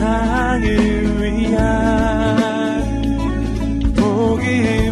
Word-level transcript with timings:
세상을 0.00 0.64
위한 1.20 1.60
복음의 3.94 4.90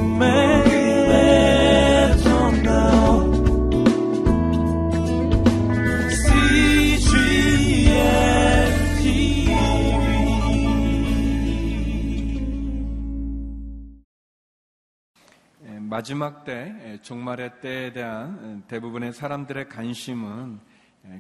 마지막 15.80 16.45
때, 16.45 17.01
종말의 17.02 17.61
때에 17.62 17.93
대한 17.95 18.62
대부분의 18.69 19.15
사람들의 19.15 19.70
관심은 19.70 20.61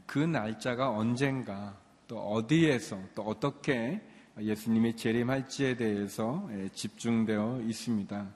그 0.06 0.18
날짜가 0.18 0.90
언젠가, 0.90 1.74
또 2.08 2.18
어디에서, 2.18 2.98
또 3.14 3.22
어떻게 3.22 4.00
예수님이 4.40 4.96
재림할지에 4.96 5.76
대해서 5.76 6.48
집중되어 6.72 7.60
있습니다. 7.60 8.26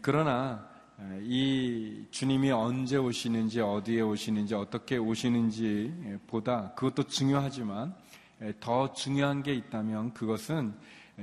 그러나 0.00 0.68
이 1.22 2.06
주님이 2.10 2.52
언제 2.52 2.96
오시는지, 2.96 3.60
어디에 3.60 4.00
오시는지, 4.00 4.54
어떻게 4.54 4.96
오시는지 4.96 6.20
보다 6.26 6.72
그것도 6.74 7.02
중요하지만 7.08 7.94
더 8.60 8.92
중요한 8.92 9.42
게 9.42 9.52
있다면 9.52 10.14
그것은 10.14 10.74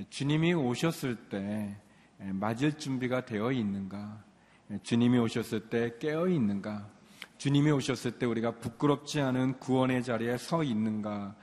주님이 0.10 0.54
오셨을 0.54 1.16
때 1.30 1.76
예, 2.22 2.32
맞을 2.32 2.78
준비가 2.78 3.26
되어 3.26 3.52
있는가? 3.52 4.24
예, 4.72 4.80
주님이 4.82 5.18
오셨을 5.20 5.70
때 5.70 5.98
깨어 6.00 6.28
있는가? 6.28 6.90
주님이 7.38 7.72
오셨을 7.72 8.14
때 8.14 8.26
우리가 8.26 8.60
부끄럽지 8.60 9.20
않은 9.20 9.60
구원의 9.60 10.04
자리에 10.04 10.38
서 10.38 10.64
있는가 10.64 11.36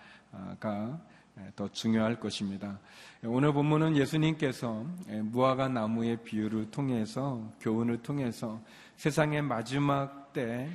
가 0.58 1.00
예, 1.38 1.52
더 1.54 1.68
중요할 1.68 2.18
것입니다. 2.18 2.78
오늘 3.24 3.52
본문은 3.52 3.96
예수님께서 3.96 4.84
무화과 5.06 5.68
나무의 5.68 6.18
비유를 6.24 6.70
통해서 6.70 7.52
교훈을 7.60 8.02
통해서 8.02 8.60
세상의 8.96 9.42
마지막 9.42 10.32
때, 10.32 10.68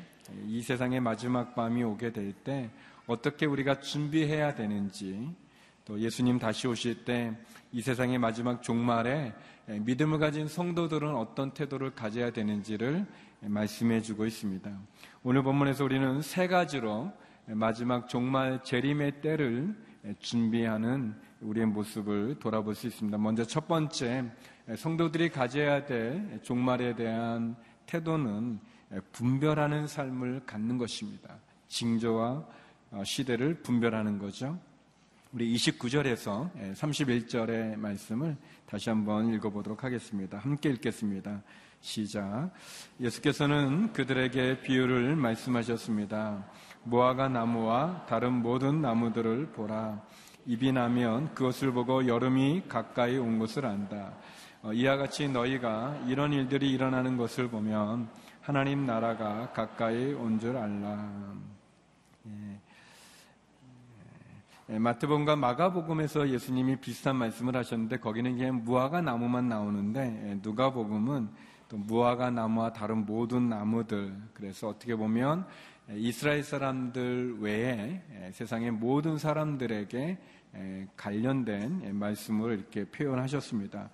이 0.47 0.61
세상의 0.61 1.01
마지막 1.01 1.55
밤이 1.55 1.83
오게 1.83 2.11
될 2.11 2.33
때 2.43 2.69
어떻게 3.07 3.45
우리가 3.45 3.79
준비해야 3.79 4.55
되는지 4.55 5.29
또 5.85 5.99
예수님 5.99 6.39
다시 6.39 6.67
오실 6.67 7.05
때 7.05 7.33
이 7.75 7.81
세상의 7.81 8.19
마지막 8.19 8.63
종말에 8.63 9.33
예, 9.67 9.79
믿음을 9.79 10.17
가진 10.17 10.47
성도들은 10.47 11.13
어떤 11.13 11.51
태도를 11.51 11.93
가져야 11.93 12.31
되는지를 12.31 13.05
말씀해 13.41 14.01
주고 14.01 14.25
있습니다. 14.25 14.71
오늘 15.23 15.43
본문에서 15.43 15.83
우리는 15.83 16.21
세 16.21 16.47
가지로 16.47 17.11
마지막 17.47 18.09
종말 18.09 18.63
재림의 18.63 19.21
때를 19.21 19.75
준비하는 20.19 21.15
우리의 21.41 21.67
모습을 21.67 22.39
돌아볼 22.39 22.75
수 22.75 22.87
있습니다. 22.87 23.17
먼저 23.17 23.43
첫 23.43 23.67
번째, 23.67 24.25
성도들이 24.75 25.29
가져야 25.29 25.85
될 25.85 26.39
종말에 26.41 26.95
대한 26.95 27.55
태도는 27.85 28.59
분별하는 29.11 29.87
삶을 29.87 30.43
갖는 30.45 30.77
것입니다. 30.77 31.37
징조와 31.67 32.45
어, 32.91 33.03
시대를 33.03 33.61
분별하는 33.61 34.19
거죠. 34.19 34.57
우리 35.33 35.53
29절에서 35.55 36.49
31절의 36.75 37.75
말씀을 37.75 38.37
다시 38.65 38.89
한번 38.89 39.33
읽어보도록 39.33 39.83
하겠습니다. 39.83 40.37
함께 40.37 40.69
읽겠습니다. 40.69 41.41
시작. 41.81 42.51
예수께서는 42.99 43.91
그들에게 43.91 44.61
비유를 44.61 45.15
말씀하셨습니다. 45.17 46.49
무화과 46.85 47.29
나무와 47.29 48.05
다른 48.07 48.33
모든 48.33 48.81
나무들을 48.81 49.47
보라. 49.53 50.01
입이 50.45 50.71
나면 50.71 51.33
그것을 51.33 51.71
보고 51.71 52.07
여름이 52.07 52.63
가까이 52.69 53.17
온 53.17 53.39
것을 53.39 53.65
안다. 53.65 54.13
어, 54.61 54.71
이와 54.73 54.97
같이 54.97 55.27
너희가 55.27 55.95
이런 56.07 56.33
일들이 56.33 56.71
일어나는 56.71 57.17
것을 57.17 57.49
보면 57.49 58.07
하나님 58.41 58.85
나라가 58.85 59.51
가까이 59.51 60.13
온 60.13 60.39
줄 60.39 60.55
알라. 60.57 61.09
예. 62.27 62.59
예, 64.69 64.79
마태복음과 64.79 65.35
마가복음에서 65.35 66.29
예수님이 66.29 66.77
비슷한 66.77 67.15
말씀을 67.17 67.55
하셨는데 67.55 67.97
거기는 67.97 68.35
그냥 68.37 68.63
무화과 68.63 69.01
나무만 69.01 69.49
나오는데 69.49 70.29
예, 70.29 70.39
누가복음은 70.43 71.29
또 71.69 71.77
무화과 71.77 72.31
나무와 72.31 72.73
다른 72.73 73.05
모든 73.05 73.49
나무들 73.49 74.15
그래서 74.33 74.69
어떻게 74.69 74.95
보면 74.95 75.45
예, 75.45 75.45
이스라엘 75.93 76.43
사람들 76.43 77.37
외에 77.39 78.01
세상의 78.31 78.71
모든 78.71 79.17
사람들에게 79.19 80.17
관련된 80.97 81.95
말씀을 81.95 82.57
이렇게 82.57 82.85
표현하셨습니다. 82.85 83.89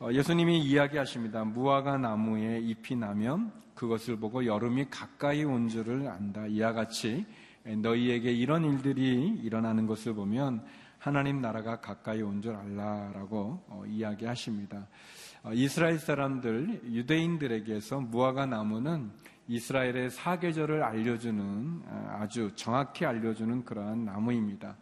어, 0.00 0.08
예수님이 0.12 0.60
이야기하십니다. 0.60 1.44
무화과 1.44 1.98
나무에 1.98 2.60
잎이 2.60 2.96
나면 2.98 3.52
그것을 3.74 4.16
보고 4.16 4.46
여름이 4.46 4.86
가까이 4.90 5.44
온 5.44 5.68
줄을 5.68 6.08
안다. 6.08 6.46
이와 6.46 6.72
같이 6.72 7.26
너희에게 7.64 8.32
이런 8.32 8.64
일들이 8.64 9.28
일어나는 9.42 9.86
것을 9.86 10.14
보면 10.14 10.64
하나님 10.98 11.40
나라가 11.40 11.80
가까이 11.80 12.22
온 12.22 12.40
줄 12.40 12.54
알라라고 12.54 13.64
어, 13.66 13.84
이야기하십니다. 13.86 14.86
어, 15.42 15.52
이스라엘 15.52 15.98
사람들 15.98 16.82
유대인들에게서 16.84 18.00
무화과 18.00 18.46
나무는 18.46 19.10
이스라엘의 19.48 20.10
사계절을 20.10 20.82
알려주는 20.82 21.82
어, 21.86 22.18
아주 22.20 22.50
정확히 22.54 23.04
알려주는 23.04 23.64
그러한 23.64 24.04
나무입니다. 24.04 24.76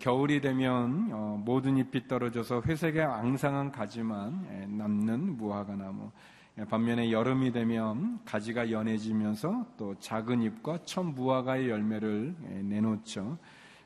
겨울이 0.00 0.40
되면 0.40 1.44
모든 1.44 1.76
잎이 1.76 2.08
떨어져서 2.08 2.62
회색의 2.62 3.00
앙상한 3.00 3.70
가지만 3.70 4.44
남는 4.76 5.36
무화과 5.36 5.76
나무. 5.76 6.10
예, 6.58 6.64
반면에 6.64 7.12
여름이 7.12 7.52
되면 7.52 8.18
가지가 8.24 8.72
연해지면서 8.72 9.64
또 9.76 9.94
작은 10.00 10.42
잎과 10.42 10.80
첫 10.84 11.04
무화과의 11.04 11.68
열매를 11.68 12.34
예, 12.50 12.62
내놓죠. 12.62 13.38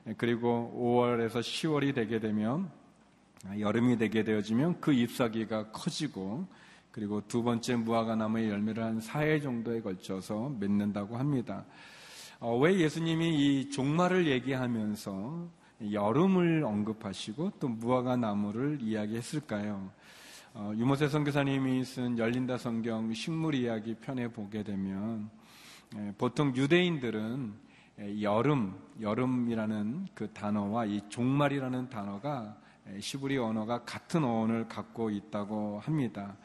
예, 0.06 0.14
그리고 0.16 0.72
5월에서 0.74 1.40
10월이 1.40 1.94
되게 1.94 2.18
되면 2.18 2.70
아, 3.46 3.58
여름이 3.58 3.98
되게 3.98 4.24
되어지면 4.24 4.80
그 4.80 4.92
잎사귀가 4.92 5.70
커지고 5.70 6.46
그리고 6.92 7.26
두 7.26 7.42
번째 7.42 7.76
무화과 7.76 8.16
나무의 8.16 8.50
열매를 8.50 8.84
한 8.84 9.00
4회 9.00 9.42
정도에 9.42 9.80
걸쳐서 9.80 10.54
맺는다고 10.60 11.16
합니다. 11.16 11.64
어, 12.38 12.56
왜 12.58 12.78
예수님이 12.78 13.60
이 13.60 13.70
종말을 13.70 14.26
얘기하면서 14.26 15.48
여름을 15.90 16.64
언급하시고 16.64 17.52
또 17.58 17.68
무화과 17.68 18.16
나무를 18.16 18.78
이야기했을까요? 18.82 19.90
어, 20.54 20.72
유모세 20.76 21.08
선교사님이 21.08 21.82
쓴 21.84 22.18
열린다 22.18 22.58
성경 22.58 23.12
식물 23.14 23.54
이야기 23.54 23.94
편에 23.94 24.28
보게 24.28 24.62
되면 24.62 25.30
에, 25.96 26.12
보통 26.18 26.54
유대인들은 26.54 27.54
에, 28.00 28.22
여름, 28.22 28.78
여름이라는 29.00 30.08
그 30.14 30.28
단어와 30.32 30.84
이 30.84 31.00
종말이라는 31.08 31.88
단어가 31.88 32.54
에, 32.86 33.00
시브리 33.00 33.38
언어가 33.38 33.82
같은 33.84 34.24
어원을 34.24 34.68
갖고 34.68 35.08
있다고 35.08 35.80
합니다. 35.80 36.36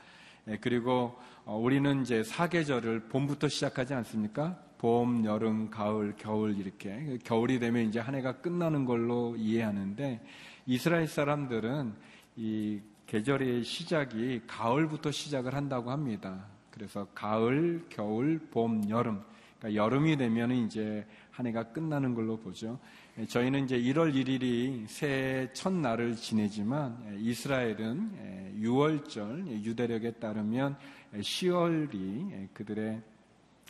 그리고 0.62 1.18
어, 1.46 1.58
우리는 1.58 2.02
이제 2.02 2.24
사계절을 2.24 3.08
봄부터 3.10 3.48
시작하지 3.48 3.94
않습니까? 3.94 4.58
봄, 4.78 5.26
여름, 5.26 5.70
가을, 5.70 6.14
겨울 6.18 6.58
이렇게 6.58 7.18
겨울이 7.24 7.60
되면 7.60 7.88
이제 7.88 8.00
한 8.00 8.16
해가 8.16 8.38
끝나는 8.42 8.86
걸로 8.86 9.36
이해하는데 9.36 10.22
이스라엘 10.66 11.08
사람들은 11.08 11.94
이 12.36 12.80
계절의 13.08 13.64
시작이 13.64 14.42
가을부터 14.48 15.12
시작을 15.12 15.56
한다고 15.56 15.92
합니다. 15.92 16.46
그래서 16.70 17.08
가을, 17.16 17.86
겨울, 17.90 18.40
봄, 18.52 18.88
여름. 18.90 19.24
그러니까 19.58 19.84
여름이 19.84 20.18
되면 20.18 20.52
이제 20.52 21.06
한 21.32 21.48
해가 21.48 21.72
끝나는 21.72 22.14
걸로 22.14 22.38
보죠. 22.38 22.80
예, 23.20 23.26
저희는 23.26 23.64
이제 23.64 23.80
1월 23.80 24.14
1일이 24.14 24.86
새해 24.88 25.52
첫날을 25.52 26.16
지내지만 26.16 27.04
예, 27.10 27.16
이스라엘은 27.20 28.60
6월절 28.62 29.48
예, 29.48 29.54
유대력에 29.64 30.12
따르면 30.14 30.78
10월이 31.16 32.50
그들의 32.54 33.02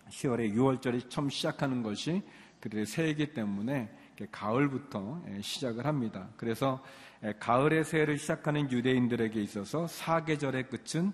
10월에 0.09 0.53
6월절이 0.53 1.09
처음 1.09 1.29
시작하는 1.29 1.81
것이 1.81 2.23
그들의 2.59 2.85
새해이기 2.85 3.33
때문에 3.33 3.89
가을부터 4.31 5.21
시작을 5.41 5.85
합니다. 5.85 6.27
그래서 6.35 6.83
가을의 7.39 7.85
새해를 7.85 8.17
시작하는 8.17 8.69
유대인들에게 8.69 9.41
있어서 9.43 9.87
사계절의 9.87 10.69
끝은 10.69 11.13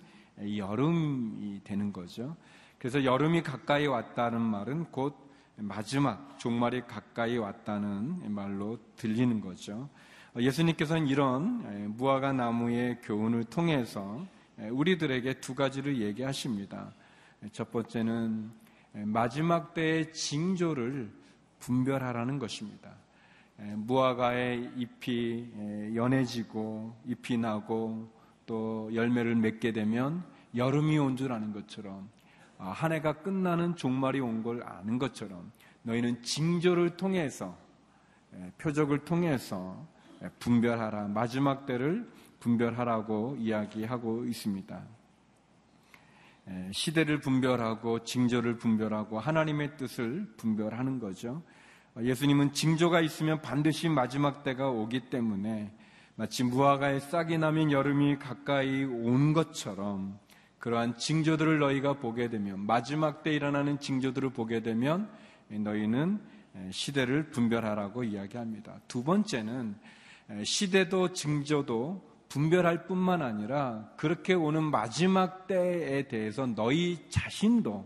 여름이 0.57 1.61
되는 1.63 1.91
거죠. 1.91 2.35
그래서 2.79 3.03
여름이 3.03 3.43
가까이 3.43 3.87
왔다는 3.87 4.41
말은 4.41 4.85
곧 4.85 5.17
마지막 5.57 6.37
종말이 6.39 6.81
가까이 6.81 7.37
왔다는 7.37 8.31
말로 8.33 8.77
들리는 8.95 9.39
거죠. 9.39 9.89
예수님께서는 10.37 11.07
이런 11.07 11.95
무화과 11.95 12.33
나무의 12.33 13.01
교훈을 13.03 13.43
통해서 13.45 14.25
우리들에게 14.57 15.39
두 15.41 15.53
가지를 15.53 16.01
얘기하십니다. 16.01 16.91
첫 17.51 17.71
번째는 17.71 18.51
마지막 18.93 19.73
때의 19.73 20.11
징조를 20.13 21.11
분별하라는 21.59 22.39
것입니다. 22.39 22.91
무화과의 23.57 24.71
잎이 24.75 25.95
연해지고 25.95 26.95
잎이 27.05 27.37
나고 27.37 28.11
또 28.45 28.89
열매를 28.93 29.35
맺게 29.35 29.71
되면 29.71 30.23
여름이 30.55 30.97
온 30.97 31.15
줄 31.15 31.31
아는 31.31 31.53
것처럼 31.53 32.09
아, 32.09 32.12
한 32.71 32.91
해가 32.91 33.13
끝나는 33.21 33.75
종말이 33.75 34.19
온 34.19 34.43
걸 34.43 34.63
아는 34.63 34.97
것처럼 34.99 35.51
너희는 35.83 36.21
징조를 36.21 36.97
통해서 36.97 37.57
표적을 38.57 38.99
통해서 39.05 39.85
분별하라 40.39 41.07
마지막 41.09 41.65
때를 41.65 42.09
분별하라고 42.39 43.37
이야기하고 43.39 44.25
있습니다. 44.25 44.81
시대를 46.71 47.19
분별하고 47.21 48.03
징조를 48.03 48.57
분별하고 48.57 49.19
하나님의 49.19 49.77
뜻을 49.77 50.33
분별하는 50.37 50.99
거죠. 50.99 51.41
예수님은 52.01 52.53
징조가 52.53 53.01
있으면 53.01 53.41
반드시 53.41 53.87
마지막 53.87 54.43
때가 54.43 54.69
오기 54.69 55.09
때문에 55.09 55.71
마치 56.15 56.43
무화과에 56.43 56.99
싹이 56.99 57.37
나면 57.37 57.71
여름이 57.71 58.19
가까이 58.19 58.83
온 58.83 59.33
것처럼 59.33 60.19
그러한 60.63 60.95
징조들을 60.97 61.59
너희가 61.59 61.95
보게 61.95 62.29
되면 62.29 62.65
마지막 62.65 63.21
때 63.21 63.33
일어나는 63.33 63.81
징조들을 63.81 64.29
보게 64.29 64.61
되면 64.61 65.09
너희는 65.49 66.21
시대를 66.71 67.31
분별하라고 67.31 68.05
이야기합니다. 68.05 68.79
두 68.87 69.03
번째는 69.03 69.75
시대도 70.45 71.11
징조도 71.11 72.01
분별할 72.29 72.87
뿐만 72.87 73.21
아니라 73.21 73.89
그렇게 73.97 74.33
오는 74.33 74.63
마지막 74.63 75.47
때에 75.47 76.07
대해서 76.07 76.45
너희 76.45 77.09
자신도 77.09 77.85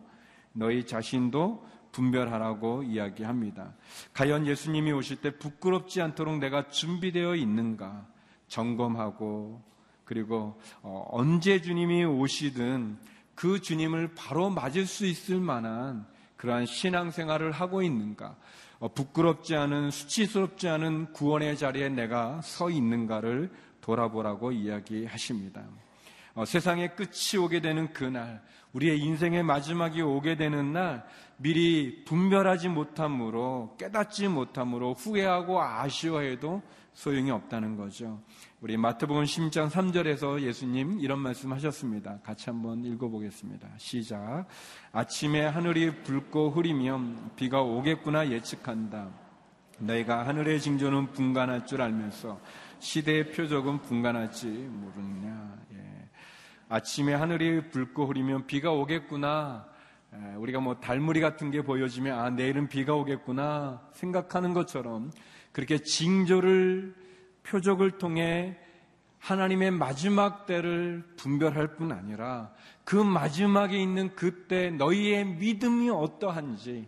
너희 0.53 0.85
자신도 0.85 1.65
분별하라고 1.94 2.83
이야기합니다. 2.83 3.73
과연 4.13 4.45
예수님이 4.45 4.91
오실 4.91 5.21
때 5.21 5.35
부끄럽지 5.39 6.00
않도록 6.00 6.38
내가 6.38 6.69
준비되어 6.69 7.38
있는가 7.38 8.06
점검하고 8.47 9.65
그리고 10.07 10.57
어, 10.81 11.06
언제 11.12 11.62
주님이 11.62 12.06
오시든 12.06 12.98
그 13.36 13.62
주님을 13.62 14.15
바로 14.15 14.50
맞을 14.50 14.86
수 14.86 15.06
있을 15.06 15.38
만한 15.39 16.07
그러한 16.38 16.65
신앙생활을 16.65 17.51
하고 17.51 17.83
있는가 17.83 18.38
어, 18.80 18.88
부끄럽지 18.88 19.57
않은 19.57 19.92
수치스럽지 19.92 20.69
않은 20.69 21.12
구원의 21.12 21.57
자리에 21.57 21.89
내가 21.89 22.39
서 22.42 22.69
있는가를 22.69 23.51
돌아보라고 23.81 24.54
이야기하십니다. 24.54 25.65
어, 26.36 26.45
세상의 26.45 26.95
끝이 26.95 27.44
오게 27.44 27.59
되는 27.59 27.92
그날, 27.92 28.42
우리의 28.71 29.00
인생의 29.00 29.44
마지막이 29.44 30.01
오게 30.01 30.38
되는 30.38 30.71
날, 30.71 31.06
미리 31.36 32.06
분별하지 32.06 32.69
못함으로, 32.69 33.75
깨닫지 33.77 34.30
못함으로 34.30 34.94
후회하고 34.94 35.62
아쉬워해도 35.62 36.62
소용이 36.97 37.29
없다는 37.29 37.75
거죠. 37.75 38.19
우리 38.59 38.75
마태복음 38.75 39.23
10장 39.23 39.69
3절에서 39.69 40.41
예수님 40.41 40.99
이런 40.99 41.19
말씀 41.19 41.53
하셨습니다. 41.53 42.19
같이 42.23 42.49
한번 42.49 42.83
읽어보겠습니다. 42.83 43.69
시작. 43.77 44.47
아침에 44.91 45.45
하늘이 45.45 46.01
붉고 46.01 46.49
흐리면 46.49 47.33
비가 47.35 47.61
오겠구나 47.61 48.31
예측한다. 48.31 49.11
너희가 49.77 50.25
하늘의 50.25 50.59
징조는 50.59 51.11
분간할 51.11 51.67
줄 51.67 51.83
알면서 51.83 52.41
시대의 52.79 53.31
표적은 53.31 53.83
분간할지 53.83 54.47
모르느냐. 54.47 55.55
예. 55.73 56.09
아침에 56.67 57.13
하늘이 57.13 57.69
붉고 57.69 58.07
흐리면 58.07 58.47
비가 58.47 58.71
오겠구나. 58.71 59.67
예, 60.15 60.35
우리가 60.35 60.61
뭐 60.61 60.79
달무리 60.79 61.21
같은 61.21 61.51
게 61.51 61.61
보여지면 61.61 62.17
아 62.17 62.31
내일은 62.31 62.67
비가 62.67 62.95
오겠구나 62.95 63.88
생각하는 63.94 64.55
것처럼 64.55 65.11
그렇게 65.57 65.80
징조를 65.80 66.94
표적을 67.42 67.98
통해 67.98 68.56
하나님의 69.18 69.71
마지막 69.71 70.45
때를 70.45 71.04
분별할 71.18 71.77
뿐 71.77 71.92
아니라 71.92 72.54
그 72.83 72.95
마지막에 72.95 73.75
있는 73.75 74.15
그때 74.15 74.69
너희의 74.69 75.25
믿음이 75.25 75.89
어떠한지 75.89 76.88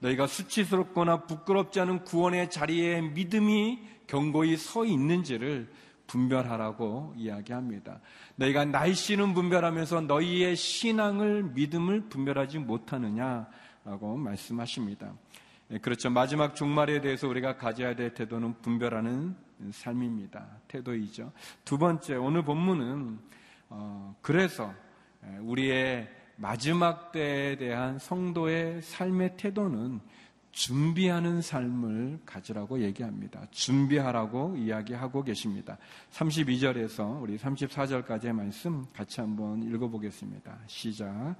너희가 0.00 0.26
수치스럽거나 0.26 1.24
부끄럽지 1.24 1.80
않은 1.80 2.04
구원의 2.04 2.50
자리에 2.50 3.00
믿음이 3.00 3.78
경고히 4.06 4.58
서 4.58 4.84
있는지를 4.84 5.72
분별하라고 6.06 7.14
이야기합니다. 7.16 8.00
너희가 8.36 8.66
날씨는 8.66 9.32
분별하면서 9.32 10.02
너희의 10.02 10.56
신앙을 10.56 11.44
믿음을 11.54 12.10
분별하지 12.10 12.58
못하느냐라고 12.58 14.18
말씀하십니다. 14.18 15.14
예, 15.72 15.78
그렇죠. 15.78 16.10
마지막 16.10 16.56
종말에 16.56 17.00
대해서 17.00 17.28
우리가 17.28 17.56
가져야 17.56 17.94
될 17.94 18.12
태도는 18.12 18.60
분별하는 18.60 19.36
삶입니다. 19.70 20.46
태도이죠. 20.66 21.32
두 21.64 21.78
번째, 21.78 22.16
오늘 22.16 22.42
본문은, 22.42 23.18
어, 23.68 24.16
그래서 24.20 24.74
예, 25.24 25.38
우리의 25.38 26.08
마지막 26.36 27.12
때에 27.12 27.56
대한 27.56 27.98
성도의 27.98 28.82
삶의 28.82 29.36
태도는 29.36 30.00
준비하는 30.50 31.40
삶을 31.40 32.20
가지라고 32.26 32.80
얘기합니다. 32.80 33.46
준비하라고 33.52 34.56
이야기하고 34.56 35.22
계십니다. 35.22 35.78
32절에서 36.10 37.22
우리 37.22 37.36
34절까지의 37.38 38.32
말씀 38.32 38.84
같이 38.92 39.20
한번 39.20 39.62
읽어보겠습니다. 39.62 40.58
시작. 40.66 41.36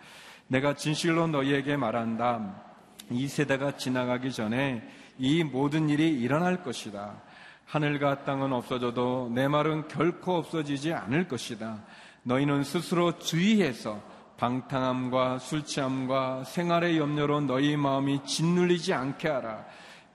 내가 0.47 0.77
진실로 0.77 1.27
너희에게 1.27 1.77
말한다. 1.77 2.70
이 3.11 3.29
세대가 3.29 3.77
지나가기 3.77 4.33
전에 4.33 4.89
이 5.19 5.45
모든 5.45 5.89
일이 5.89 6.09
일어날 6.09 6.63
것이다. 6.63 7.21
하늘과 7.67 8.25
땅은 8.25 8.53
없어져도 8.53 9.31
내 9.35 9.49
말은 9.49 9.89
결코 9.89 10.37
없어지지 10.37 10.93
않을 10.93 11.29
것이다. 11.29 11.85
너희는 12.23 12.65
스스로 12.65 13.19
주의해서 13.19 14.01
방탕함과 14.37 15.39
술 15.39 15.65
취함과 15.65 16.45
생활의 16.45 16.99
염려로 16.99 17.43
너희 17.43 17.77
마음이 17.77 18.25
짓눌리지 18.25 18.95
않게 18.95 19.29
하라. 19.29 19.67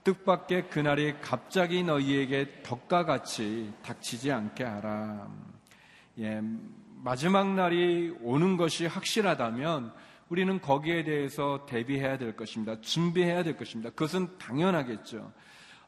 뜻밖의 0.04 0.68
그날이 0.68 1.14
갑자기 1.20 1.82
너희에게 1.82 2.62
덕과 2.62 3.04
같이 3.04 3.72
닥치지 3.82 4.32
않게 4.32 4.64
하라. 4.64 5.28
예, 6.18 6.40
마지막 7.02 7.54
날이 7.54 8.14
오는 8.22 8.56
것이 8.56 8.86
확실하다면 8.86 9.92
우리는 10.28 10.60
거기에 10.60 11.04
대해서 11.04 11.66
대비해야 11.66 12.18
될 12.18 12.34
것입니다. 12.36 12.80
준비해야 12.80 13.42
될 13.42 13.56
것입니다. 13.56 13.90
그것은 13.90 14.38
당연하겠죠. 14.38 15.32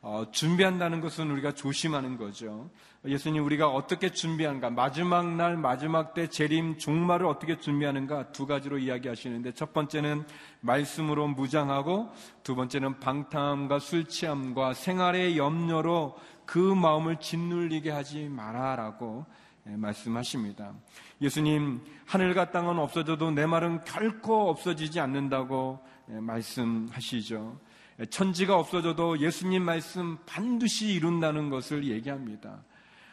어, 0.00 0.24
준비한다는 0.30 1.00
것은 1.00 1.28
우리가 1.32 1.54
조심하는 1.54 2.16
거죠. 2.16 2.70
예수님 3.04 3.44
우리가 3.44 3.68
어떻게 3.68 4.10
준비하는가? 4.10 4.70
마지막 4.70 5.34
날, 5.34 5.56
마지막 5.56 6.14
때 6.14 6.28
재림 6.28 6.78
종말을 6.78 7.26
어떻게 7.26 7.58
준비하는가? 7.58 8.30
두 8.30 8.46
가지로 8.46 8.78
이야기하시는데 8.78 9.54
첫 9.54 9.72
번째는 9.72 10.24
말씀으로 10.60 11.26
무장하고 11.26 12.12
두 12.44 12.54
번째는 12.54 13.00
방탕함과 13.00 13.80
술 13.80 14.04
취함과 14.04 14.74
생활의 14.74 15.36
염려로 15.36 16.16
그 16.46 16.58
마음을 16.58 17.16
짓눌리게 17.16 17.90
하지 17.90 18.28
마라라고 18.28 19.26
예, 19.66 19.76
말씀하십니다. 19.76 20.74
예수님, 21.20 21.80
하늘과 22.06 22.52
땅은 22.52 22.78
없어져도 22.78 23.32
내 23.32 23.44
말은 23.44 23.84
결코 23.84 24.48
없어지지 24.50 25.00
않는다고 25.00 25.80
예, 26.10 26.20
말씀하시죠. 26.20 27.58
예, 28.00 28.06
천지가 28.06 28.56
없어져도 28.56 29.18
예수님 29.18 29.62
말씀 29.62 30.18
반드시 30.24 30.94
이룬다는 30.94 31.50
것을 31.50 31.84
얘기합니다. 31.84 32.62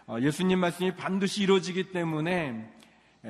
어, 0.06 0.18
예수님 0.22 0.60
말씀이 0.60 0.96
반드시 0.96 1.44
이루어지기 1.44 1.92
때문에 1.92 2.72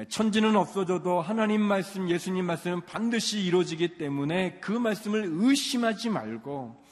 천지는 0.09 0.57
없어져도 0.57 1.21
하나님 1.21 1.61
말씀, 1.61 2.09
예수님 2.09 2.45
말씀은 2.45 2.81
반드시 2.81 3.41
이루어지기 3.45 3.97
때문에 3.97 4.59
그 4.59 4.73
말씀을 4.73 5.29
의심하지 5.31 6.09
말고 6.09 6.83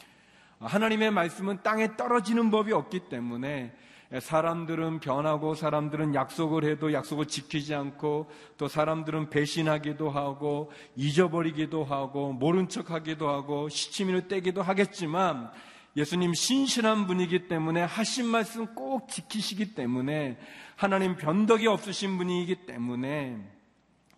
어, 0.59 0.65
하나님의 0.65 1.11
말씀은 1.11 1.59
땅에 1.63 1.97
떨어지는 1.97 2.49
법이 2.49 2.71
없기 2.71 3.09
때문에 3.09 3.75
사람들은 4.19 4.99
변하고 4.99 5.55
사람들은 5.55 6.13
약속을 6.13 6.65
해도 6.65 6.93
약속을 6.93 7.27
지키지 7.27 7.73
않고 7.73 8.29
또 8.57 8.67
사람들은 8.67 9.29
배신하기도 9.29 10.09
하고 10.09 10.71
잊어버리기도 10.95 11.83
하고 11.83 12.31
모른 12.31 12.69
척 12.69 12.91
하기도 12.91 13.29
하고 13.29 13.69
시치미를 13.69 14.27
떼기도 14.27 14.61
하겠지만 14.61 15.51
예수님 15.95 16.33
신실한 16.33 17.07
분이기 17.07 17.47
때문에 17.47 17.83
하신 17.83 18.27
말씀 18.27 18.65
꼭 18.75 19.09
지키시기 19.09 19.75
때문에 19.75 20.37
하나님 20.75 21.15
변덕이 21.15 21.67
없으신 21.67 22.17
분이기 22.17 22.65
때문에 22.65 23.39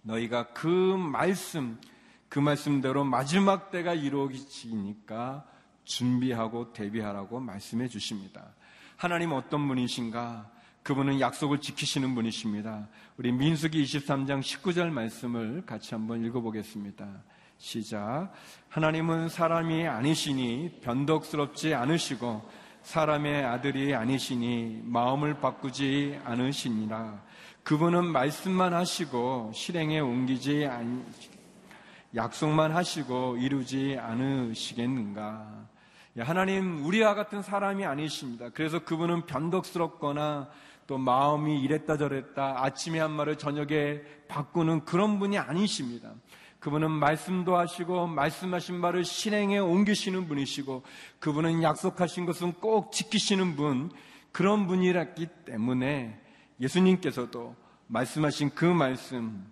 너희가 0.02 0.54
그 0.54 0.68
말씀, 0.68 1.80
그 2.30 2.40
말씀대로 2.40 3.04
마지막 3.04 3.72
때가 3.72 3.94
이루어지니까 3.94 5.46
준비하고 5.84 6.74
대비하라고 6.74 7.40
말씀해 7.40 7.88
주십니다. 7.88 8.54
하나님 8.98 9.34
어떤 9.34 9.68
분이신가? 9.68 10.50
그분은 10.84 11.20
약속을 11.20 11.60
지키시는 11.60 12.16
분이십니다. 12.16 12.88
우리 13.18 13.32
민수기 13.34 13.84
23장 13.84 14.40
19절 14.40 14.90
말씀을 14.90 15.66
같이 15.66 15.94
한번 15.94 16.24
읽어보겠습니다. 16.24 17.06
시작. 17.58 18.32
하나님은 18.70 19.28
사람이 19.28 19.86
아니시니 19.86 20.80
변덕스럽지 20.82 21.74
않으시고 21.74 22.50
사람의 22.84 23.44
아들이 23.44 23.94
아니시니 23.94 24.84
마음을 24.86 25.42
바꾸지 25.42 26.18
않으시니라. 26.24 27.22
그분은 27.64 28.06
말씀만 28.06 28.74
하시고 28.74 29.52
실행에 29.54 30.00
옮기지 30.00 30.68
않, 30.68 31.06
약속만 32.16 32.72
하시고 32.72 33.38
이루지 33.38 33.98
않으시겠는가. 34.00 35.75
예, 36.17 36.22
하나님, 36.22 36.86
우리와 36.86 37.13
같은 37.13 37.41
사람이 37.41 37.84
아니십니다. 37.84 38.50
그래서 38.53 38.79
그분은 38.79 39.25
변덕스럽거나 39.25 40.50
또 40.88 40.98
마음이 40.98 41.60
이랬다 41.62 41.98
저랬다 41.98 42.63
아침에 42.63 43.00
한 43.00 43.12
말을 43.12 43.38
저녁에 43.38 44.01
바꾸는 44.29 44.86
그런 44.86 45.19
분이 45.19 45.38
아니십니다. 45.38 46.13
그분은 46.60 46.89
말씀도 46.89 47.57
하시고 47.57 48.07
말씀하신 48.07 48.75
말을 48.75 49.03
실행에 49.03 49.57
옮기시는 49.57 50.27
분이시고 50.27 50.84
그분은 51.19 51.62
약속하신 51.62 52.25
것은 52.25 52.53
꼭 52.53 52.93
지키시는 52.93 53.57
분 53.57 53.91
그런 54.31 54.67
분이었기 54.67 55.27
때문에 55.45 56.19
예수님께서도 56.62 57.55
말씀하신 57.88 58.51
그 58.55 58.63
말씀 58.63 59.45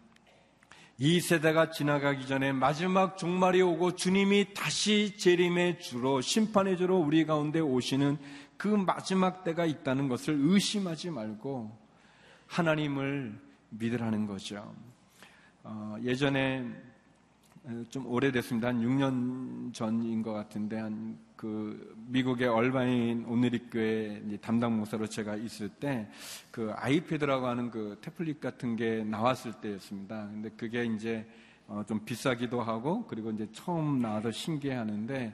이 1.05 1.19
세대가 1.19 1.69
지나가기 1.69 2.27
전에 2.27 2.53
마지막 2.53 3.17
종말이 3.17 3.62
오고 3.62 3.98
주님이 3.98 4.53
다시 4.53 5.17
재림의 5.17 5.81
주로 5.81 6.22
심판의 6.22 6.77
주로 6.77 6.98
우리 6.98 7.25
가운데 7.25 7.60
오시는 7.60 8.17
그 8.55 8.69
마지막 8.69 9.43
때가 9.43 9.65
있다는 9.65 10.07
것을 10.07 10.38
의심하지 10.39 11.10
말고 11.10 11.77
하나님을 12.48 13.38
믿으라는 13.72 14.27
거죠. 14.27 14.74
어, 15.63 15.98
예전에 16.01 16.72
좀 17.89 18.07
오래됐습니다. 18.07 18.69
한 18.69 18.81
6년 18.81 19.74
전인 19.74 20.22
것 20.22 20.31
같은데, 20.31 20.77
한 20.77 21.17
그 21.44 21.94
미국의 22.08 22.48
얼바인 22.48 23.26
오늘리교회 23.26 24.38
담당 24.40 24.78
목사로 24.78 25.08
제가 25.08 25.36
있을 25.36 25.68
때, 25.68 26.08
그 26.52 26.72
아이패드라고 26.74 27.46
하는 27.46 27.70
그 27.70 27.98
태블릿 28.00 28.40
같은 28.40 28.78
게 28.78 29.04
나왔을 29.04 29.52
때였습니다. 29.52 30.30
근데 30.32 30.50
그게 30.56 30.86
이제 30.86 31.28
어, 31.68 31.84
좀 31.86 32.00
비싸기도 32.06 32.62
하고, 32.62 33.06
그리고 33.08 33.30
이제 33.32 33.46
처음 33.52 34.02
나와서 34.02 34.32
신기해 34.32 34.74
하는데, 34.74 35.34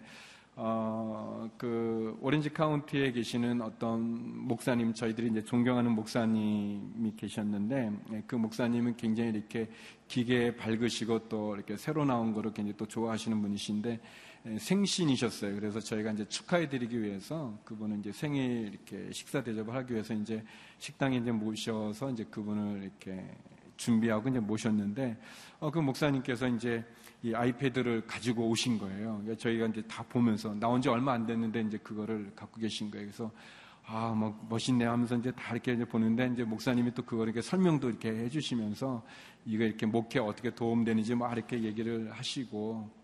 어, 0.56 1.48
그, 1.58 2.18
오렌지 2.22 2.50
카운티에 2.50 3.12
계시는 3.12 3.62
어떤 3.62 4.48
목사님, 4.48 4.94
저희들이 4.94 5.30
이제 5.30 5.44
존경하는 5.44 5.92
목사님이 5.92 7.14
계셨는데, 7.18 7.92
예, 8.14 8.24
그 8.26 8.36
목사님은 8.36 8.98
굉장히 8.98 9.30
이렇게 9.30 9.70
기계에 10.08 10.56
밝으시고 10.56 11.30
또 11.30 11.56
이렇게 11.56 11.78
새로 11.78 12.04
나온 12.04 12.34
거를 12.34 12.52
굉장히 12.52 12.76
또 12.78 12.88
좋아하시는 12.88 13.40
분이신데, 13.42 13.92
예, 13.92 14.00
생신이셨어요. 14.58 15.56
그래서 15.56 15.80
저희가 15.80 16.12
이제 16.12 16.26
축하해드리기 16.28 17.02
위해서 17.02 17.58
그분은 17.66 18.00
이제 18.00 18.12
생일 18.12 18.70
이렇게 18.74 19.12
식사 19.12 19.44
대접을 19.44 19.74
하기 19.76 19.94
위해서 19.94 20.14
이제 20.14 20.44
식당에 20.80 21.18
이제 21.18 21.32
모셔서 21.32 22.12
이제 22.12 22.24
그분을 22.26 22.84
이렇게 22.84 23.26
준비하고 23.78 24.30
이제 24.30 24.40
모셨는데, 24.40 25.18
어, 25.60 25.72
그 25.72 25.80
목사님께서 25.80 26.48
이제 26.50 26.84
이 27.22 27.34
아이패드를 27.34 28.08
가지고 28.08 28.48
오신 28.50 28.78
거예요. 28.78 29.20
그러니까 29.22 29.36
저희가 29.36 29.68
이제 29.68 29.82
다 29.84 30.04
보면서 30.04 30.54
나온 30.54 30.82
지 30.82 30.90
얼마 30.90 31.14
안 31.14 31.26
됐는데 31.26 31.62
이제 31.62 31.78
그거를 31.78 32.32
갖고 32.36 32.60
계신 32.60 32.90
거예요. 32.92 33.08
그래서 33.08 33.32
아, 33.86 34.14
뭐 34.16 34.38
멋있네 34.50 34.86
하면서 34.86 35.16
이제 35.16 35.32
다 35.32 35.52
이렇게 35.52 35.74
이제 35.74 35.84
보는데 35.84 36.30
이제 36.32 36.44
목사님이 36.44 36.94
또 36.94 37.04
그거 37.04 37.24
이렇게 37.24 37.42
설명도 37.42 37.90
이렇게 37.90 38.10
해주시면서 38.10 39.04
이거 39.46 39.64
이렇게 39.64 39.86
목회 39.86 40.20
어떻게 40.20 40.54
도움되는지 40.54 41.16
막 41.16 41.34
이렇게 41.34 41.64
얘기를 41.64 42.12
하시고 42.12 42.90
아, 42.96 42.99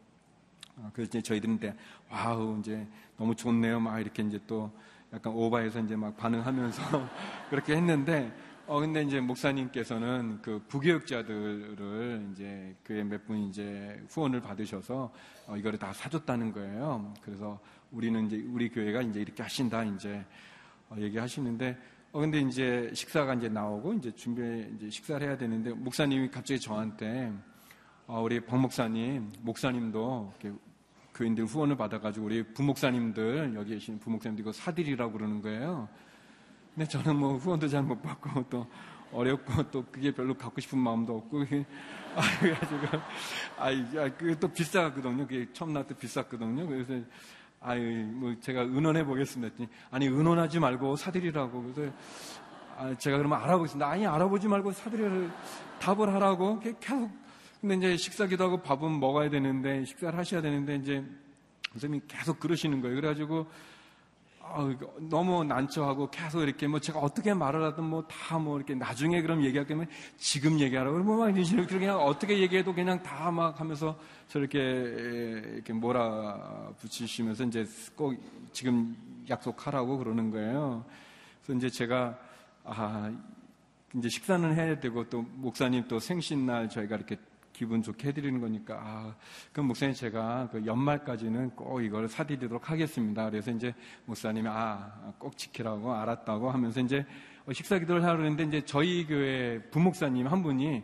그래서 0.94 1.10
이제 1.10 1.22
저희들은 1.22 1.60
때 1.60 1.76
와우 2.10 2.60
이제 2.60 2.86
너무 3.18 3.36
좋네요 3.36 3.80
막 3.80 4.00
이렇게 4.00 4.24
이제 4.24 4.40
또 4.46 4.72
약간 5.14 5.34
오바해서 5.34 5.80
이제 5.80 5.96
막 5.96 6.16
반응하면서 6.18 7.10
그렇게 7.50 7.76
했는데 7.76 8.32
어, 8.68 8.80
근데 8.80 9.04
이제 9.04 9.20
목사님께서는 9.22 10.40
그 10.42 10.60
부교육자들을 10.68 12.30
이제 12.32 12.76
교회 12.84 13.04
몇분 13.04 13.38
이제 13.50 14.02
후원을 14.10 14.42
받으셔서 14.42 15.14
어, 15.48 15.56
이거를 15.56 15.78
다 15.78 15.94
사줬다는 15.94 16.52
거예요. 16.52 17.14
그래서 17.22 17.60
우리는 17.92 18.26
이제 18.26 18.44
우리 18.50 18.70
교회가 18.70 19.04
이제 19.04 19.22
이렇게 19.22 19.44
하신다 19.44 19.84
이제 19.84 20.26
어, 20.90 20.96
얘기하시는데 20.98 21.78
어, 22.12 22.20
근데 22.20 22.40
이제 22.40 22.90
식사가 22.94 23.36
이제 23.36 23.50
나오고 23.50 23.94
이제 23.94 24.12
준비 24.16 24.42
이제 24.76 24.90
식사를 24.90 25.26
해야 25.28 25.38
되는데 25.38 25.72
목사님이 25.72 26.30
갑자기 26.30 26.60
저한테 26.60 27.32
어, 28.08 28.22
우리 28.22 28.40
박 28.40 28.60
목사님, 28.60 29.32
목사님도 29.42 30.34
교인들 31.16 31.46
후원을 31.46 31.78
받아가지고 31.78 32.26
우리 32.26 32.44
부목사님들 32.44 33.54
여기 33.56 33.74
계신 33.74 33.98
부목사님들 34.00 34.44
이거 34.44 34.52
사드리라고 34.52 35.14
그러는 35.14 35.42
거예요. 35.42 35.88
근데 36.74 36.88
저는 36.88 37.16
뭐 37.16 37.38
후원도 37.38 37.70
잘 37.70 37.82
못 37.84 38.02
받고 38.02 38.50
또 38.50 38.68
어렵고 39.14 39.72
또 39.72 39.86
그게 39.92 40.12
별로 40.12 40.34
갖고 40.34 40.60
싶은 40.60 40.78
마음도 40.78 41.16
없고 41.18 41.40
아 42.16 42.40
그래가지고 42.40 42.80
아 43.58 44.10
그게 44.18 44.38
또 44.38 44.48
비싸거든요. 44.50 45.26
그게 45.26 45.48
처음 45.54 45.72
나올 45.72 45.88
때 45.88 45.96
비쌌거든요. 45.96 46.68
그래서 46.68 46.94
아유 47.62 48.06
뭐 48.14 48.36
제가 48.42 48.62
의논해 48.62 49.06
보겠습니다. 49.06 49.66
아니 49.92 50.08
의논하지 50.08 50.60
말고 50.60 50.98
사드리라고 50.98 51.74
그래서 51.74 51.94
아, 52.78 52.94
제가 52.98 53.18
그러면 53.18 53.42
알아보겠습니다. 53.42 53.90
아니 53.90 54.06
알아보지 54.06 54.50
말고 54.50 54.74
사드리를 54.74 55.32
답을 55.80 56.14
하라고 56.14 56.60
계속 56.60 57.10
근데 57.68 57.78
이제 57.78 57.98
식사기도 57.98 58.44
하고 58.44 58.62
밥은 58.62 59.00
먹어야 59.00 59.28
되는데 59.28 59.84
식사를 59.86 60.16
하셔야 60.16 60.40
되는데 60.40 60.76
이제 60.76 61.04
선생님이 61.72 62.04
계속 62.08 62.40
그러시는 62.40 62.80
거예요. 62.80 62.96
그래가지고 62.96 63.48
아, 64.40 64.72
너무 65.00 65.44
난처하고 65.44 66.12
계속 66.12 66.44
이렇게 66.44 66.68
뭐 66.68 66.80
제가 66.80 67.00
어떻게 67.00 67.34
말을 67.34 67.64
하든 67.64 67.84
뭐 67.84 68.04
다뭐 68.08 68.44
뭐 68.44 68.58
이렇게 68.58 68.76
나중에 68.76 69.20
그럼 69.24 69.44
얘기할 69.44 69.66
거면 69.66 69.88
지금 70.16 70.60
얘기하라고 70.60 70.94
그러면 70.94 71.18
막 71.18 71.36
이렇게 71.36 71.80
그냥 71.80 72.00
어떻게 72.00 72.38
얘기해도 72.38 72.72
그냥 72.72 73.02
다 73.02 73.32
막 73.32 73.60
하면서 73.60 73.98
저렇게 74.28 74.60
이렇게 74.60 75.74
몰아 75.74 76.72
붙이시면서 76.80 77.46
이제 77.46 77.66
꼭 77.96 78.14
지금 78.54 78.96
약속하라고 79.28 79.98
그러는 79.98 80.30
거예요. 80.30 80.86
그래서 81.44 81.58
이제 81.58 81.70
제가 81.72 82.16
아 82.64 83.12
이제 83.96 84.08
식사는 84.08 84.54
해야 84.54 84.80
되고 84.80 85.10
또 85.10 85.24
목사님 85.24 85.88
또 85.88 86.00
생신날 86.00 86.70
저희가 86.70 86.98
이렇게 86.98 87.18
기분 87.56 87.82
좋게 87.82 88.10
해드리는 88.10 88.40
거니까 88.42 88.76
아, 88.76 89.16
그럼 89.54 89.68
목사님 89.68 89.96
제가 89.96 90.50
그 90.52 90.66
연말까지는 90.66 91.52
꼭 91.52 91.82
이걸 91.82 92.08
사드리도록 92.10 92.70
하겠습니다. 92.70 93.30
그래서 93.30 93.52
이제 93.52 93.74
목사님이 94.06 94.48
아 94.50 94.92
꼭 95.18 95.38
지키라고 95.38 95.94
알았다고 95.94 96.52
하면서 96.52 96.80
이제 96.82 97.06
식사 97.54 97.80
기도를 97.80 98.04
하려는데 98.04 98.44
이제 98.44 98.62
저희 98.66 99.06
교회 99.06 99.62
부목사님 99.72 100.28
한 100.28 100.44
분이 100.44 100.84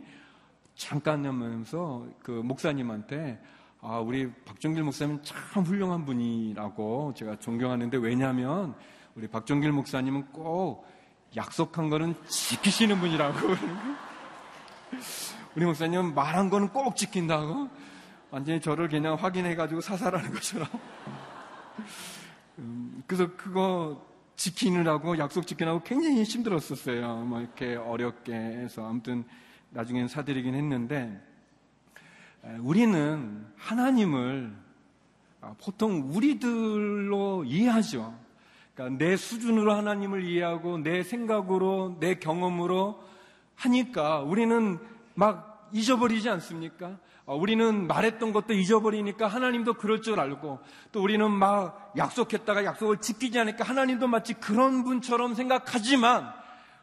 잠깐 0.74 1.24
하면서 1.26 2.06
그 2.22 2.30
목사님한테 2.30 3.40
아, 3.80 3.98
우리 3.98 4.32
박종길 4.44 4.82
목사님 4.84 5.20
참 5.22 5.64
훌륭한 5.64 6.04
분이라고 6.04 7.12
제가 7.14 7.38
존경하는데 7.38 7.96
왜냐하면 7.98 8.74
우리 9.14 9.26
박종길 9.28 9.72
목사님은 9.72 10.26
꼭 10.32 10.86
약속한 11.36 11.90
거는 11.90 12.14
지키시는 12.26 12.98
분이라고. 13.00 13.38
우리 15.54 15.66
목사님은 15.66 16.14
말한 16.14 16.48
거는 16.48 16.68
꼭 16.68 16.96
지킨다고 16.96 17.68
완전히 18.30 18.60
저를 18.60 18.88
그냥 18.88 19.14
확인해가지고 19.14 19.82
사살하는 19.82 20.32
것처럼. 20.32 20.66
음, 22.58 23.02
그래서 23.06 23.36
그거 23.36 24.02
지키느라고 24.36 25.18
약속 25.18 25.46
지키느라고 25.46 25.82
굉장히 25.82 26.22
힘들었었어요. 26.22 27.16
뭐 27.24 27.40
이렇게 27.40 27.76
어렵게 27.76 28.32
해서 28.32 28.88
아무튼 28.88 29.24
나중엔 29.70 30.08
사드리긴 30.08 30.54
했는데 30.54 31.20
우리는 32.60 33.46
하나님을 33.56 34.52
아, 35.42 35.54
보통 35.62 36.10
우리들로 36.14 37.44
이해하죠. 37.44 38.16
그러니까 38.74 39.04
내 39.04 39.16
수준으로 39.16 39.74
하나님을 39.74 40.24
이해하고 40.24 40.78
내 40.78 41.02
생각으로 41.02 41.96
내 42.00 42.14
경험으로 42.14 43.02
하니까 43.56 44.20
우리는 44.20 44.78
막 45.14 45.68
잊어버리지 45.72 46.28
않습니까? 46.28 46.98
어, 47.24 47.36
우리는 47.36 47.86
말했던 47.86 48.32
것도 48.32 48.52
잊어버리니까 48.52 49.28
하나님도 49.28 49.74
그럴 49.74 50.02
줄 50.02 50.18
알고 50.18 50.60
또 50.90 51.02
우리는 51.02 51.30
막 51.30 51.92
약속했다가 51.96 52.64
약속을 52.64 52.98
지키지 53.00 53.38
않으니까 53.38 53.64
하나님도 53.64 54.08
마치 54.08 54.34
그런 54.34 54.84
분처럼 54.84 55.34
생각하지만 55.34 56.32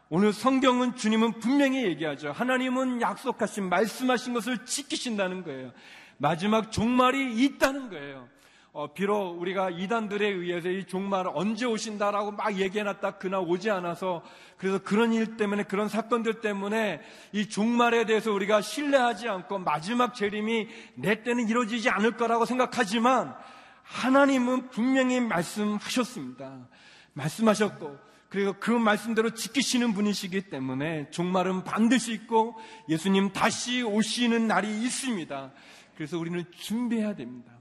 오늘 0.08 0.32
성경은 0.32 0.96
주님은 0.96 1.38
분명히 1.38 1.84
얘기하죠. 1.84 2.32
하나님은 2.32 3.00
약속하신 3.00 3.68
말씀하신 3.68 4.34
것을 4.34 4.64
지키신다는 4.64 5.44
거예요. 5.44 5.72
마지막 6.16 6.72
종말이 6.72 7.44
있다는 7.44 7.90
거예요. 7.90 8.28
어, 8.72 8.92
비록 8.92 9.40
우리가 9.40 9.70
이단들에 9.70 10.28
의해서 10.28 10.68
이 10.68 10.84
종말 10.84 11.26
언제 11.34 11.66
오신다라고 11.66 12.32
막 12.32 12.56
얘기해놨다 12.56 13.18
그날 13.18 13.40
오지 13.44 13.68
않아서 13.68 14.22
그래서 14.58 14.78
그런 14.78 15.12
일 15.12 15.36
때문에 15.36 15.64
그런 15.64 15.88
사건들 15.88 16.40
때문에 16.40 17.00
이 17.32 17.48
종말에 17.48 18.04
대해서 18.06 18.32
우리가 18.32 18.60
신뢰하지 18.60 19.28
않고 19.28 19.58
마지막 19.58 20.14
재림이 20.14 20.68
내 20.94 21.22
때는 21.24 21.48
이루어지지 21.48 21.90
않을 21.90 22.16
거라고 22.16 22.44
생각하지만 22.44 23.34
하나님은 23.82 24.70
분명히 24.70 25.20
말씀하셨습니다. 25.20 26.68
말씀하셨고 27.14 27.98
그리고 28.28 28.54
그 28.60 28.70
말씀대로 28.70 29.34
지키시는 29.34 29.94
분이시기 29.94 30.42
때문에 30.42 31.10
종말은 31.10 31.64
반드시 31.64 32.12
있고 32.12 32.56
예수님 32.88 33.32
다시 33.32 33.82
오시는 33.82 34.46
날이 34.46 34.68
있습니다. 34.84 35.50
그래서 35.96 36.16
우리는 36.16 36.44
준비해야 36.56 37.16
됩니다. 37.16 37.59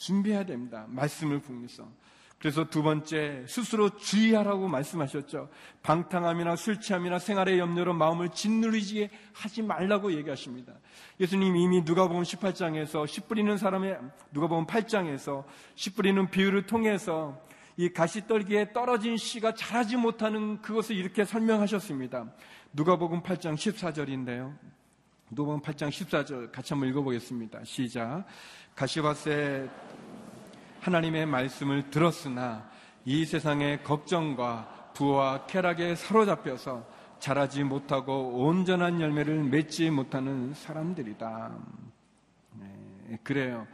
준비해야 0.00 0.44
됩니다. 0.44 0.86
말씀을 0.88 1.40
보면서. 1.40 1.86
그래서 2.38 2.64
두 2.64 2.82
번째, 2.82 3.44
스스로 3.46 3.90
주의하라고 3.98 4.66
말씀하셨죠. 4.66 5.50
방탕함이나 5.82 6.56
술 6.56 6.80
취함이나 6.80 7.18
생활의 7.18 7.58
염려로 7.58 7.92
마음을 7.92 8.30
짓누르지 8.30 9.10
하지 9.34 9.60
말라고 9.60 10.14
얘기하십니다. 10.14 10.72
예수님 11.20 11.54
이미 11.54 11.84
누가 11.84 12.08
보면 12.08 12.22
18장에서 12.22 13.06
씨 13.06 13.20
뿌리는 13.20 13.54
사람의, 13.58 13.98
누가 14.32 14.46
보면 14.46 14.66
8장에서 14.66 15.44
씨 15.74 15.92
뿌리는 15.92 16.30
비유를 16.30 16.64
통해서 16.64 17.38
이 17.76 17.90
가시떨기에 17.90 18.72
떨어진 18.72 19.18
씨가 19.18 19.52
자라지 19.52 19.98
못하는 19.98 20.62
그것을 20.62 20.96
이렇게 20.96 21.26
설명하셨습니다. 21.26 22.32
누가복음 22.72 23.22
8장 23.22 23.54
14절인데요. 23.54 24.56
누가복음 25.30 25.60
8장 25.60 25.90
14절 25.90 26.50
같이 26.50 26.72
한번 26.72 26.88
읽어보겠습니다. 26.88 27.64
시작. 27.64 28.24
가시밭에 28.74 29.68
하나님의 30.80 31.26
말씀을 31.26 31.90
들었으나 31.90 32.68
이 33.04 33.24
세상의 33.24 33.84
걱정과 33.84 34.92
부와 34.94 35.46
쾌락에 35.46 35.94
사로잡혀서 35.94 36.84
자라지 37.18 37.64
못하고 37.64 38.44
온전한 38.44 39.00
열매를 39.00 39.44
맺지 39.44 39.90
못하는 39.90 40.54
사람들이다. 40.54 41.52
네, 42.54 43.18
그래요. 43.22 43.66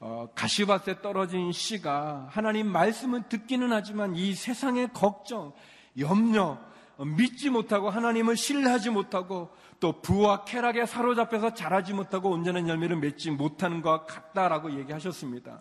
어, 0.00 0.28
가시밭에 0.34 1.02
떨어진 1.02 1.52
씨가 1.52 2.28
하나님 2.30 2.66
말씀을 2.68 3.28
듣기는 3.28 3.72
하지만 3.72 4.16
이 4.16 4.34
세상의 4.34 4.92
걱정, 4.92 5.52
염려, 5.98 6.58
어, 6.96 7.04
믿지 7.04 7.50
못하고 7.50 7.90
하나님을 7.90 8.36
신뢰하지 8.36 8.90
못하고 8.90 9.50
또 9.78 10.00
부와 10.00 10.44
쾌락에 10.44 10.84
사로잡혀서 10.84 11.54
자라지 11.54 11.92
못하고 11.92 12.30
온전한 12.30 12.68
열매를 12.68 12.96
맺지 12.96 13.30
못하는 13.30 13.82
것 13.82 14.06
같다라고 14.06 14.78
얘기하셨습니다. 14.78 15.60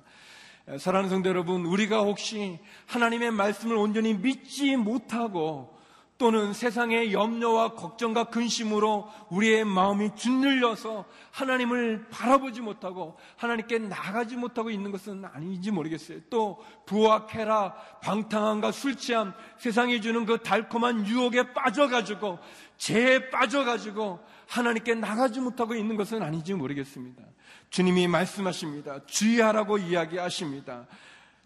사랑하는 0.77 1.09
성도 1.09 1.29
여러분, 1.29 1.65
우리가 1.65 2.01
혹시 2.01 2.59
하나님의 2.85 3.31
말씀을 3.31 3.75
온전히 3.75 4.13
믿지 4.13 4.75
못하고 4.75 5.78
또는 6.19 6.51
세상의 6.51 7.13
염려와 7.13 7.75
걱정과 7.75 8.25
근심으로 8.25 9.09
우리의 9.29 9.63
마음이 9.63 10.17
짓눌려서 10.17 11.05
하나님을 11.31 12.09
바라보지 12.11 12.59
못하고 12.59 13.17
하나님께 13.37 13.79
나가지 13.79 14.35
못하고 14.35 14.69
있는 14.69 14.91
것은 14.91 15.23
아닌지 15.23 15.71
모르겠어요. 15.71 16.19
또 16.29 16.61
부와 16.85 17.25
쾌락, 17.25 18.01
방탕함과 18.01 18.73
술 18.73 18.97
취함, 18.97 19.33
세상이 19.59 20.01
주는 20.01 20.25
그 20.25 20.39
달콤한 20.39 21.07
유혹에 21.07 21.53
빠져가지고 21.53 22.37
죄에 22.75 23.29
빠져가지고 23.29 24.19
하나님께 24.45 24.95
나가지 24.95 25.39
못하고 25.39 25.73
있는 25.73 25.95
것은 25.95 26.21
아닌지 26.21 26.53
모르겠습니다. 26.53 27.23
주님이 27.69 28.09
말씀하십니다. 28.09 29.05
주의하라고 29.05 29.77
이야기하십니다. 29.77 30.85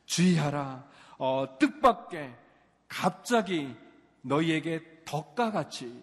주의하라. 0.07 0.83
어, 1.19 1.45
뜻밖의 1.59 2.33
갑자기 2.87 3.82
너희에게 4.23 4.81
덕과 5.05 5.51
같이 5.51 5.93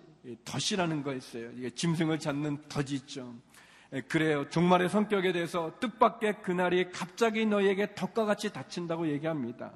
덫이라는 0.45 1.03
거였어요. 1.03 1.50
이게 1.57 1.71
짐승을 1.71 2.19
잡는 2.19 2.59
덫이 2.69 2.93
있죠. 2.93 3.35
그래요. 4.09 4.49
종말의 4.50 4.89
성격에 4.89 5.33
대해서 5.33 5.73
뜻밖의 5.81 6.43
그날이 6.43 6.91
갑자기 6.93 7.45
너희에게 7.45 7.95
덕과 7.95 8.25
같이 8.25 8.53
닥친다고 8.53 9.09
얘기합니다. 9.09 9.73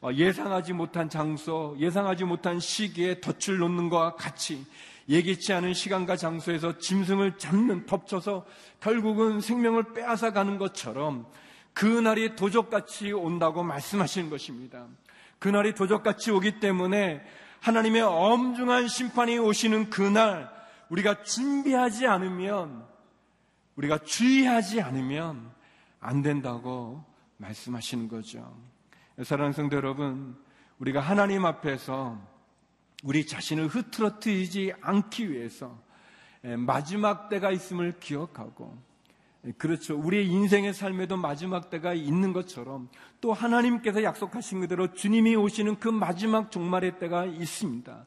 어, 0.00 0.10
예상하지 0.12 0.74
못한 0.74 1.08
장소, 1.08 1.74
예상하지 1.78 2.24
못한 2.24 2.60
시기에 2.60 3.20
덫을 3.20 3.58
놓는 3.58 3.88
것과 3.88 4.14
같이 4.14 4.64
예기치 5.08 5.52
않은 5.54 5.72
시간과 5.72 6.16
장소에서 6.16 6.78
짐승을 6.78 7.38
잡는 7.38 7.86
덮쳐서 7.86 8.44
결국은 8.80 9.40
생명을 9.40 9.94
빼앗아 9.94 10.32
가는 10.32 10.58
것처럼 10.58 11.26
그날이 11.72 12.36
도적같이 12.36 13.12
온다고 13.12 13.62
말씀하시는 13.62 14.28
것입니다. 14.28 14.86
그날이 15.38 15.74
도적같이 15.74 16.30
오기 16.30 16.60
때문에 16.60 17.24
하나님의 17.60 18.02
엄중한 18.02 18.88
심판이 18.88 19.38
오시는 19.38 19.90
그날 19.90 20.50
우리가 20.88 21.22
준비하지 21.22 22.06
않으면 22.06 22.86
우리가 23.76 23.98
주의하지 23.98 24.80
않으면 24.80 25.50
안 26.00 26.22
된다고 26.22 27.04
말씀하시는 27.36 28.08
거죠. 28.08 28.56
사랑하는 29.22 29.52
성도 29.52 29.76
여러분, 29.76 30.36
우리가 30.78 31.00
하나님 31.00 31.44
앞에서 31.44 32.18
우리 33.04 33.26
자신을 33.26 33.68
흐트러뜨리지 33.68 34.74
않기 34.80 35.30
위해서 35.30 35.78
마지막 36.42 37.28
때가 37.28 37.50
있음을 37.50 37.98
기억하고 38.00 38.76
그렇죠. 39.56 39.96
우리의 39.96 40.26
인생의 40.26 40.74
삶에도 40.74 41.16
마지막 41.16 41.70
때가 41.70 41.94
있는 41.94 42.32
것처럼 42.32 42.88
또 43.20 43.32
하나님께서 43.32 44.02
약속하신 44.02 44.60
그대로 44.60 44.92
주님이 44.92 45.36
오시는 45.36 45.78
그 45.78 45.88
마지막 45.88 46.50
종말의 46.50 46.98
때가 46.98 47.24
있습니다. 47.24 48.04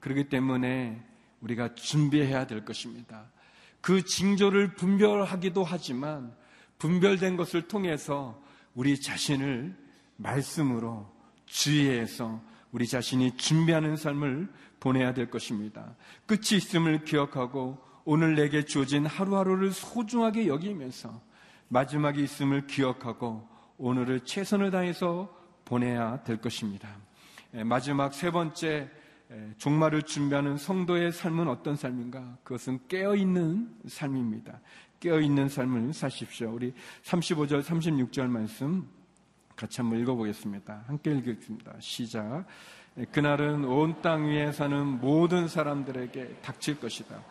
그렇기 0.00 0.28
때문에 0.28 1.00
우리가 1.40 1.74
준비해야 1.74 2.46
될 2.46 2.64
것입니다. 2.64 3.26
그 3.80 4.04
징조를 4.04 4.74
분별하기도 4.74 5.62
하지만 5.62 6.34
분별된 6.78 7.36
것을 7.36 7.68
통해서 7.68 8.42
우리 8.74 9.00
자신을 9.00 9.74
말씀으로 10.16 11.06
주의해서 11.46 12.42
우리 12.72 12.88
자신이 12.88 13.36
준비하는 13.36 13.96
삶을 13.96 14.48
보내야 14.80 15.14
될 15.14 15.30
것입니다. 15.30 15.94
끝이 16.26 16.56
있음을 16.56 17.04
기억하고 17.04 17.78
오늘 18.04 18.34
내게 18.34 18.64
주어진 18.64 19.06
하루하루를 19.06 19.72
소중하게 19.72 20.46
여기면서 20.46 21.20
마지막이 21.68 22.22
있음을 22.22 22.66
기억하고 22.66 23.48
오늘을 23.78 24.20
최선을 24.20 24.70
다해서 24.70 25.34
보내야 25.64 26.22
될 26.22 26.36
것입니다. 26.36 26.88
마지막 27.64 28.12
세 28.12 28.30
번째 28.30 28.90
종말을 29.56 30.02
준비하는 30.02 30.58
성도의 30.58 31.12
삶은 31.12 31.48
어떤 31.48 31.76
삶인가? 31.76 32.36
그것은 32.44 32.80
깨어있는 32.88 33.74
삶입니다. 33.88 34.60
깨어있는 35.00 35.48
삶을 35.48 35.94
사십시오. 35.94 36.52
우리 36.52 36.74
35절, 37.04 37.62
36절 37.62 38.28
말씀 38.28 38.86
같이 39.56 39.80
한번 39.80 39.98
읽어보겠습니다. 40.00 40.84
함께 40.86 41.10
읽겠습니다. 41.12 41.72
시작. 41.80 42.44
그날은 43.12 43.64
온 43.64 44.02
땅 44.02 44.26
위에 44.26 44.52
사는 44.52 44.86
모든 44.86 45.48
사람들에게 45.48 46.40
닥칠 46.42 46.78
것이다. 46.78 47.22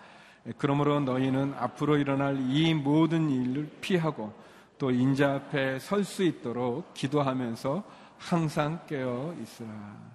그러므로 0.57 0.99
너희는 0.99 1.53
앞으로 1.57 1.97
일어날 1.97 2.37
이 2.49 2.73
모든 2.73 3.29
일을 3.29 3.69
피하고 3.81 4.33
또 4.77 4.91
인자 4.91 5.35
앞에 5.35 5.79
설 5.79 6.03
수 6.03 6.23
있도록 6.23 6.93
기도하면서 6.93 7.83
항상 8.17 8.81
깨어 8.87 9.35
있으라. 9.41 10.13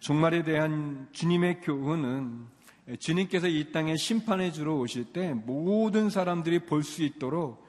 종말에 0.00 0.42
대한 0.42 1.08
주님의 1.12 1.60
교훈은 1.60 2.46
주님께서 2.98 3.46
이 3.46 3.70
땅에 3.72 3.96
심판해 3.96 4.50
주러 4.50 4.74
오실 4.74 5.12
때 5.12 5.32
모든 5.34 6.10
사람들이 6.10 6.66
볼 6.66 6.82
수 6.82 7.02
있도록 7.02 7.64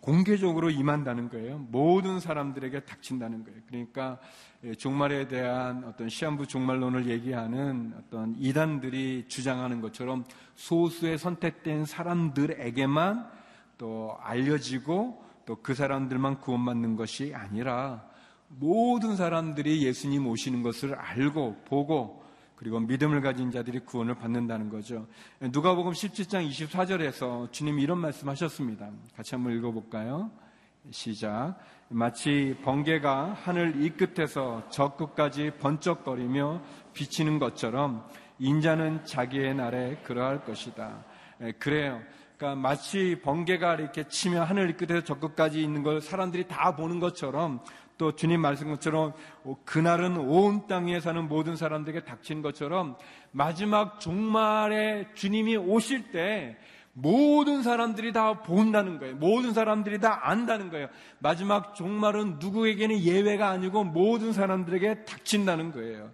공개적으로 0.00 0.70
임한다는 0.70 1.28
거예요. 1.28 1.58
모든 1.70 2.20
사람들에게 2.20 2.80
닥친다는 2.80 3.44
거예요. 3.44 3.60
그러니까 3.66 4.18
예, 4.64 4.74
종말에 4.74 5.28
대한 5.28 5.84
어떤 5.84 6.08
시한부 6.08 6.46
종말론을 6.46 7.06
얘기하는 7.06 7.94
어떤 7.98 8.34
이단들이 8.38 9.26
주장하는 9.28 9.80
것처럼 9.80 10.24
소수의 10.56 11.18
선택된 11.18 11.84
사람들에게만 11.84 13.26
또 13.78 14.16
알려지고 14.20 15.30
또 15.46 15.56
그 15.62 15.74
사람들만 15.74 16.40
구원받는 16.40 16.94
것이 16.94 17.32
아니라 17.34 18.04
모든 18.48 19.16
사람들이 19.16 19.84
예수님 19.84 20.26
오시는 20.26 20.62
것을 20.62 20.94
알고 20.94 21.62
보고 21.64 22.19
그리고 22.60 22.78
믿음을 22.78 23.22
가진 23.22 23.50
자들이 23.50 23.78
구원을 23.80 24.16
받는다는 24.16 24.68
거죠. 24.68 25.06
누가복음 25.40 25.92
17장 25.92 26.46
24절에서 26.46 27.50
주님이 27.50 27.82
이런 27.82 27.96
말씀하셨습니다. 27.96 28.90
같이 29.16 29.34
한번 29.34 29.56
읽어볼까요? 29.56 30.30
시작. 30.90 31.56
마치 31.88 32.54
번개가 32.62 33.38
하늘 33.44 33.82
이 33.82 33.88
끝에서 33.88 34.62
저 34.68 34.94
끝까지 34.94 35.52
번쩍거리며 35.58 36.60
비치는 36.92 37.38
것처럼 37.38 38.06
인자는 38.38 39.06
자기의 39.06 39.54
날에 39.54 39.96
그러할 40.04 40.44
것이다. 40.44 41.02
예, 41.40 41.52
그래요. 41.52 42.02
그러니까 42.36 42.60
마치 42.60 43.18
번개가 43.22 43.76
이렇게 43.76 44.06
치며 44.06 44.44
하늘 44.44 44.68
이 44.68 44.72
끝에서 44.74 45.02
저 45.02 45.18
끝까지 45.18 45.62
있는 45.62 45.82
걸 45.82 46.02
사람들이 46.02 46.46
다 46.46 46.76
보는 46.76 47.00
것처럼 47.00 47.62
또 48.00 48.16
주님 48.16 48.40
말씀처럼 48.40 49.12
그날은 49.66 50.16
온 50.16 50.66
땅에 50.66 51.00
사는 51.00 51.28
모든 51.28 51.54
사람들에게 51.54 52.06
닥친 52.06 52.40
것처럼 52.40 52.96
마지막 53.30 54.00
종말에 54.00 55.08
주님이 55.12 55.58
오실 55.58 56.10
때 56.10 56.56
모든 56.94 57.62
사람들이 57.62 58.14
다 58.14 58.40
본다는 58.40 58.98
거예요. 58.98 59.16
모든 59.16 59.52
사람들이 59.52 60.00
다 60.00 60.18
안다는 60.22 60.70
거예요. 60.70 60.88
마지막 61.18 61.74
종말은 61.74 62.38
누구에게는 62.38 63.00
예외가 63.00 63.50
아니고 63.50 63.84
모든 63.84 64.32
사람들에게 64.32 65.04
닥친다는 65.04 65.72
거예요. 65.72 66.10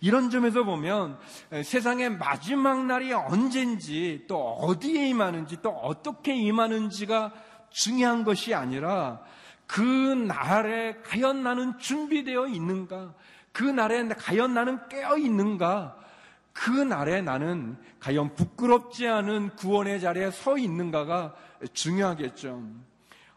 이런 0.00 0.30
점에서 0.30 0.64
보면 0.64 1.18
세상의 1.64 2.18
마지막 2.18 2.84
날이 2.84 3.12
언젠지 3.12 4.24
또 4.26 4.54
어디에 4.54 5.08
임하는지 5.10 5.58
또 5.62 5.70
어떻게 5.70 6.34
임하는지가 6.34 7.32
중요한 7.70 8.24
것이 8.24 8.54
아니라 8.54 9.20
그 9.68 9.82
날에 9.82 10.96
과연 11.04 11.42
나는 11.42 11.78
준비되어 11.78 12.48
있는가? 12.48 13.14
그 13.52 13.62
날에 13.62 14.08
과연 14.08 14.54
나는 14.54 14.80
깨어 14.88 15.18
있는가? 15.18 15.96
그 16.54 16.70
날에 16.70 17.20
나는 17.20 17.76
과연 18.00 18.34
부끄럽지 18.34 19.06
않은 19.06 19.50
구원의 19.56 20.00
자리에 20.00 20.30
서 20.30 20.56
있는가가 20.58 21.34
중요하겠죠. 21.72 22.62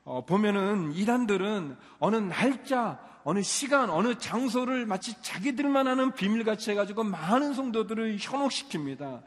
어, 0.05 0.25
보면은 0.25 0.93
이단들은 0.93 1.77
어느 1.99 2.15
날짜, 2.15 2.99
어느 3.23 3.41
시간, 3.43 3.89
어느 3.89 4.17
장소를 4.17 4.85
마치 4.85 5.21
자기들만 5.21 5.85
아는 5.85 6.13
비밀같이 6.13 6.71
해가지고 6.71 7.03
많은 7.03 7.53
성도들을 7.53 8.17
현혹시킵니다. 8.17 9.21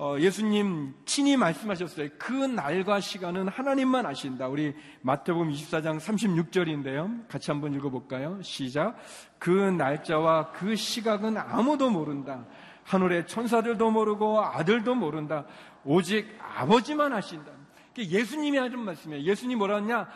어, 0.00 0.16
예수님 0.16 0.94
친히 1.06 1.36
말씀하셨어요. 1.36 2.10
그 2.18 2.32
날과 2.32 3.00
시간은 3.00 3.48
하나님만 3.48 4.06
아신다. 4.06 4.46
우리 4.46 4.72
마태복음 5.00 5.50
24장 5.50 5.98
36절인데요. 5.98 7.26
같이 7.26 7.50
한번 7.50 7.74
읽어볼까요? 7.74 8.40
시작. 8.40 8.96
그 9.40 9.50
날짜와 9.50 10.52
그 10.52 10.76
시각은 10.76 11.36
아무도 11.36 11.90
모른다. 11.90 12.46
하늘의 12.84 13.26
천사들도 13.26 13.90
모르고 13.90 14.40
아들도 14.40 14.94
모른다. 14.94 15.46
오직 15.84 16.28
아버지만 16.40 17.12
아신다. 17.12 17.50
예수님이 17.98 18.56
하는 18.56 18.78
말씀이에요. 18.78 19.24
예수님 19.24 19.58
뭐라 19.58 19.78
하냐? 19.78 20.08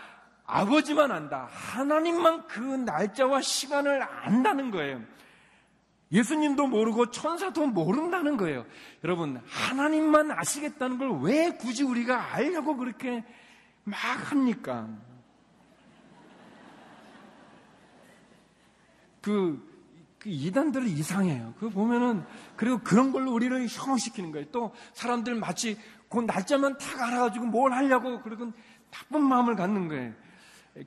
아버지만 0.46 1.10
안다. 1.10 1.48
하나님만 1.50 2.46
그 2.46 2.60
날짜와 2.60 3.40
시간을 3.40 4.00
안다는 4.00 4.70
거예요. 4.70 5.00
예수님도 6.12 6.66
모르고 6.66 7.10
천사도 7.10 7.66
모른다는 7.68 8.36
거예요. 8.36 8.66
여러분, 9.02 9.40
하나님만 9.46 10.30
아시겠다는 10.30 10.98
걸 10.98 11.12
왜 11.22 11.50
굳이 11.56 11.82
우리가 11.84 12.34
알려고 12.34 12.76
그렇게 12.76 13.24
막 13.84 13.96
합니까? 14.30 14.88
그, 19.20 19.62
그 20.18 20.28
이단들은 20.28 20.86
이상해요. 20.88 21.54
그 21.58 21.70
보면은 21.70 22.24
그리고 22.56 22.80
그런 22.80 23.12
걸로 23.12 23.32
우리를 23.32 23.66
혐오시키는 23.68 24.32
거예요. 24.32 24.46
또 24.50 24.74
사람들 24.94 25.36
마치 25.36 25.78
그 26.10 26.20
날짜만 26.20 26.76
딱 26.76 27.00
알아가지고 27.00 27.46
뭘 27.46 27.72
하려고 27.72 28.20
그리고 28.20 28.52
나쁜 28.90 29.22
마음을 29.22 29.56
갖는 29.56 29.88
거예요. 29.88 30.12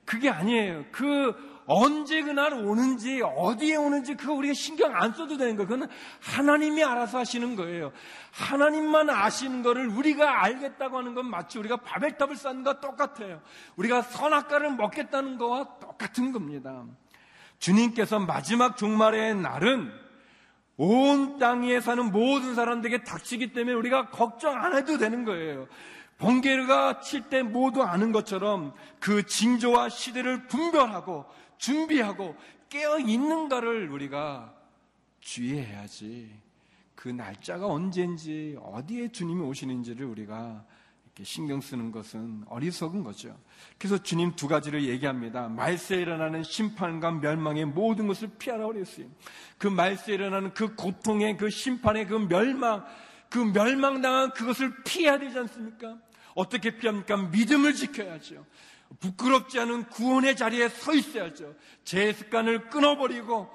그게 0.03 0.29
아니에요. 0.29 0.85
그 0.91 1.33
언제 1.67 2.21
그날 2.21 2.53
오는지 2.53 3.21
어디에 3.23 3.75
오는지 3.75 4.15
그거 4.15 4.33
우리가 4.33 4.53
신경 4.53 4.95
안 4.95 5.13
써도 5.13 5.37
되는 5.37 5.55
거예요. 5.55 5.67
그거는 5.67 5.87
하나님이 6.21 6.83
알아서 6.83 7.19
하시는 7.19 7.55
거예요. 7.55 7.91
하나님만 8.31 9.09
아시는 9.09 9.63
거를 9.63 9.87
우리가 9.87 10.43
알겠다고 10.43 10.97
하는 10.97 11.15
건 11.15 11.29
마치 11.29 11.57
우리가 11.57 11.77
바벨탑을 11.77 12.35
쌓는 12.35 12.63
것과 12.63 12.81
똑같아요. 12.81 13.41
우리가 13.77 14.03
선악과를 14.03 14.75
먹겠다는 14.75 15.37
거와 15.37 15.79
똑같은 15.79 16.31
겁니다. 16.31 16.85
주님께서 17.59 18.19
마지막 18.19 18.77
종말의 18.77 19.35
날은 19.35 19.91
온 20.77 21.39
땅에 21.39 21.79
사는 21.79 22.11
모든 22.11 22.53
사람들에게 22.53 23.03
닥치기 23.03 23.53
때문에 23.53 23.75
우리가 23.75 24.09
걱정 24.09 24.55
안 24.55 24.75
해도 24.75 24.97
되는 24.97 25.23
거예요. 25.25 25.67
번개가 26.17 27.01
칠 27.01 27.29
때 27.29 27.43
모두 27.43 27.83
아는 27.83 28.11
것처럼 28.11 28.73
그 28.99 29.25
징조와 29.25 29.89
시대를 29.89 30.47
분별하고 30.47 31.25
준비하고 31.57 32.35
깨어 32.69 32.99
있는가를 32.99 33.89
우리가 33.89 34.53
주의해야지. 35.19 36.29
그 36.95 37.09
날짜가 37.09 37.67
언제인지 37.67 38.57
어디에 38.61 39.09
주님이 39.09 39.41
오시는지를 39.41 40.05
우리가 40.05 40.65
신경 41.23 41.61
쓰는 41.61 41.91
것은 41.91 42.43
어리석은 42.47 43.03
거죠. 43.03 43.37
그래서 43.77 44.01
주님 44.01 44.35
두 44.35 44.47
가지를 44.47 44.83
얘기합니다. 44.83 45.47
말세에 45.47 46.01
일어나는 46.01 46.43
심판과 46.43 47.11
멸망의 47.11 47.65
모든 47.65 48.07
것을 48.07 48.29
피하라 48.37 48.67
그랬어요. 48.67 49.07
그 49.57 49.67
말세에 49.67 50.15
일어나는 50.15 50.53
그 50.53 50.75
고통의 50.75 51.37
그 51.37 51.49
심판의 51.49 52.07
그 52.07 52.15
멸망, 52.15 52.85
그 53.29 53.39
멸망당한 53.39 54.31
그것을 54.31 54.83
피해야 54.83 55.17
되지 55.17 55.37
않습니까? 55.39 55.97
어떻게 56.33 56.77
피합니까? 56.77 57.15
믿음을 57.15 57.73
지켜야죠. 57.73 58.45
부끄럽지 58.99 59.59
않은 59.59 59.85
구원의 59.89 60.35
자리에 60.35 60.69
서 60.69 60.93
있어야죠. 60.93 61.53
제 61.83 62.13
습관을 62.13 62.69
끊어버리고 62.69 63.49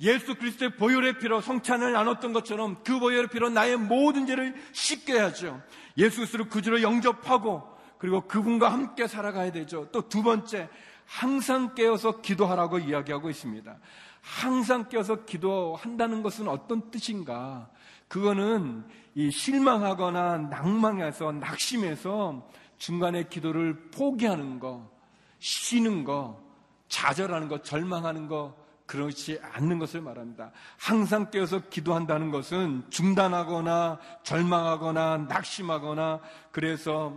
예수 0.00 0.34
그리스도의 0.34 0.76
보혈의 0.76 1.18
피로 1.18 1.40
성찬을 1.40 1.92
나눴던 1.92 2.32
것처럼 2.32 2.82
그 2.84 2.98
보혈의 2.98 3.28
피로 3.28 3.48
나의 3.48 3.76
모든 3.76 4.26
죄를 4.26 4.54
씻겨야죠. 4.72 5.62
예수 5.98 6.16
그리스도를 6.16 6.48
구주로 6.48 6.82
영접하고 6.82 7.62
그리고 7.98 8.22
그분과 8.26 8.72
함께 8.72 9.06
살아가야 9.06 9.52
되죠. 9.52 9.88
또 9.92 10.08
두 10.08 10.22
번째, 10.24 10.68
항상 11.06 11.74
깨어서 11.74 12.20
기도하라고 12.20 12.80
이야기하고 12.80 13.30
있습니다. 13.30 13.76
항상 14.22 14.88
깨어서 14.88 15.24
기도한다는 15.24 16.22
것은 16.22 16.48
어떤 16.48 16.90
뜻인가? 16.90 17.68
그거는 18.08 18.84
이 19.14 19.30
실망하거나 19.30 20.38
낭망해서 20.38 21.32
낙심해서 21.32 22.48
중간에 22.82 23.28
기도를 23.28 23.90
포기하는 23.92 24.58
거, 24.58 24.90
쉬는 25.38 26.02
거, 26.02 26.42
좌절하는 26.88 27.46
거, 27.46 27.62
절망하는 27.62 28.26
거, 28.26 28.56
그렇지 28.86 29.38
않는 29.40 29.78
것을 29.78 30.00
말합니다. 30.00 30.50
항상 30.78 31.30
깨어서 31.30 31.68
기도한다는 31.68 32.32
것은 32.32 32.82
중단하거나 32.90 34.00
절망하거나 34.24 35.26
낙심하거나 35.28 36.22
그래서 36.50 37.16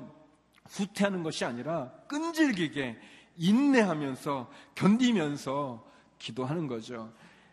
후퇴하는 0.69 1.23
것이 1.23 1.45
아니라 1.45 1.89
끈질기게 2.07 2.99
인내하면서 3.35 4.51
견디면서 4.75 5.83
기도하는 6.19 6.67
거죠. 6.67 7.11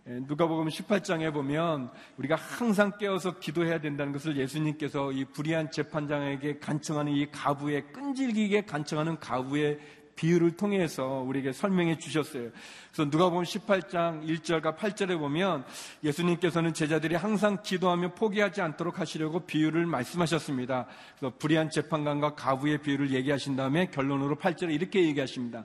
예, 0.08 0.18
누가복음 0.26 0.66
18장에 0.66 1.32
보면 1.32 1.88
우리가 2.16 2.34
항상 2.34 2.98
깨어서 2.98 3.38
기도해야 3.38 3.80
된다는 3.80 4.12
것을 4.12 4.36
예수님께서 4.36 5.12
이 5.12 5.24
불의한 5.24 5.70
재판장에게 5.70 6.58
간청하는 6.58 7.12
이 7.12 7.30
가부의 7.30 7.92
끈질기게 7.92 8.62
간청하는 8.62 9.20
가부의 9.20 9.78
비유를 10.16 10.56
통해서 10.56 11.06
우리에게 11.06 11.52
설명해 11.52 11.98
주셨어요. 11.98 12.50
그래서 12.92 13.10
누가복음 13.10 13.44
18장 13.44 14.26
1절과 14.26 14.76
8절에 14.76 15.18
보면 15.18 15.64
예수님께서는 16.02 16.74
제자들이 16.74 17.14
항상 17.14 17.62
기도하며 17.62 18.14
포기하지 18.14 18.60
않도록 18.60 18.98
하시려고 18.98 19.46
비유를 19.46 19.86
말씀하셨습니다. 19.86 20.86
그래서 21.16 21.36
불의한 21.38 21.70
재판관과 21.70 22.34
가부의 22.34 22.78
비유를 22.78 23.12
얘기하신 23.12 23.54
다음에 23.54 23.86
결론으로 23.86 24.34
8절에 24.34 24.74
이렇게 24.74 25.04
얘기하십니다. 25.04 25.64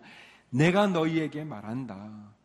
내가 0.51 0.85
너희에게 0.85 1.43
말한다. 1.43 2.36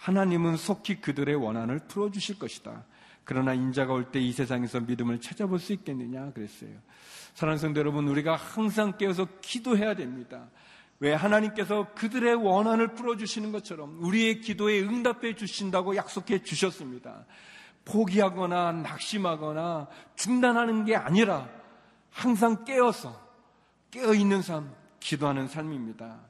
하나님은 0.00 0.56
속히 0.56 1.00
그들의 1.00 1.34
원한을 1.34 1.80
풀어주실 1.88 2.38
것이다. 2.38 2.84
그러나 3.24 3.52
인자가 3.54 3.92
올 3.92 4.10
때 4.10 4.18
이 4.20 4.32
세상에서 4.32 4.80
믿음을 4.80 5.20
찾아볼 5.20 5.58
수 5.58 5.72
있겠느냐 5.74 6.32
그랬어요. 6.32 6.70
사랑하는 7.34 7.58
성도 7.60 7.80
여러분, 7.80 8.08
우리가 8.08 8.34
항상 8.34 8.96
깨어서 8.96 9.26
기도해야 9.40 9.94
됩니다. 9.94 10.48
왜 11.00 11.12
하나님께서 11.14 11.92
그들의 11.94 12.34
원한을 12.34 12.94
풀어주시는 12.94 13.52
것처럼 13.52 14.02
우리의 14.02 14.40
기도에 14.40 14.80
응답해 14.80 15.34
주신다고 15.36 15.96
약속해 15.96 16.42
주셨습니다. 16.42 17.24
포기하거나 17.84 18.72
낙심하거나 18.72 19.88
중단하는 20.16 20.84
게 20.84 20.96
아니라 20.96 21.48
항상 22.10 22.64
깨어서 22.64 23.18
깨어있는 23.90 24.42
삶, 24.42 24.70
기도하는 24.98 25.46
삶입니다. 25.48 26.29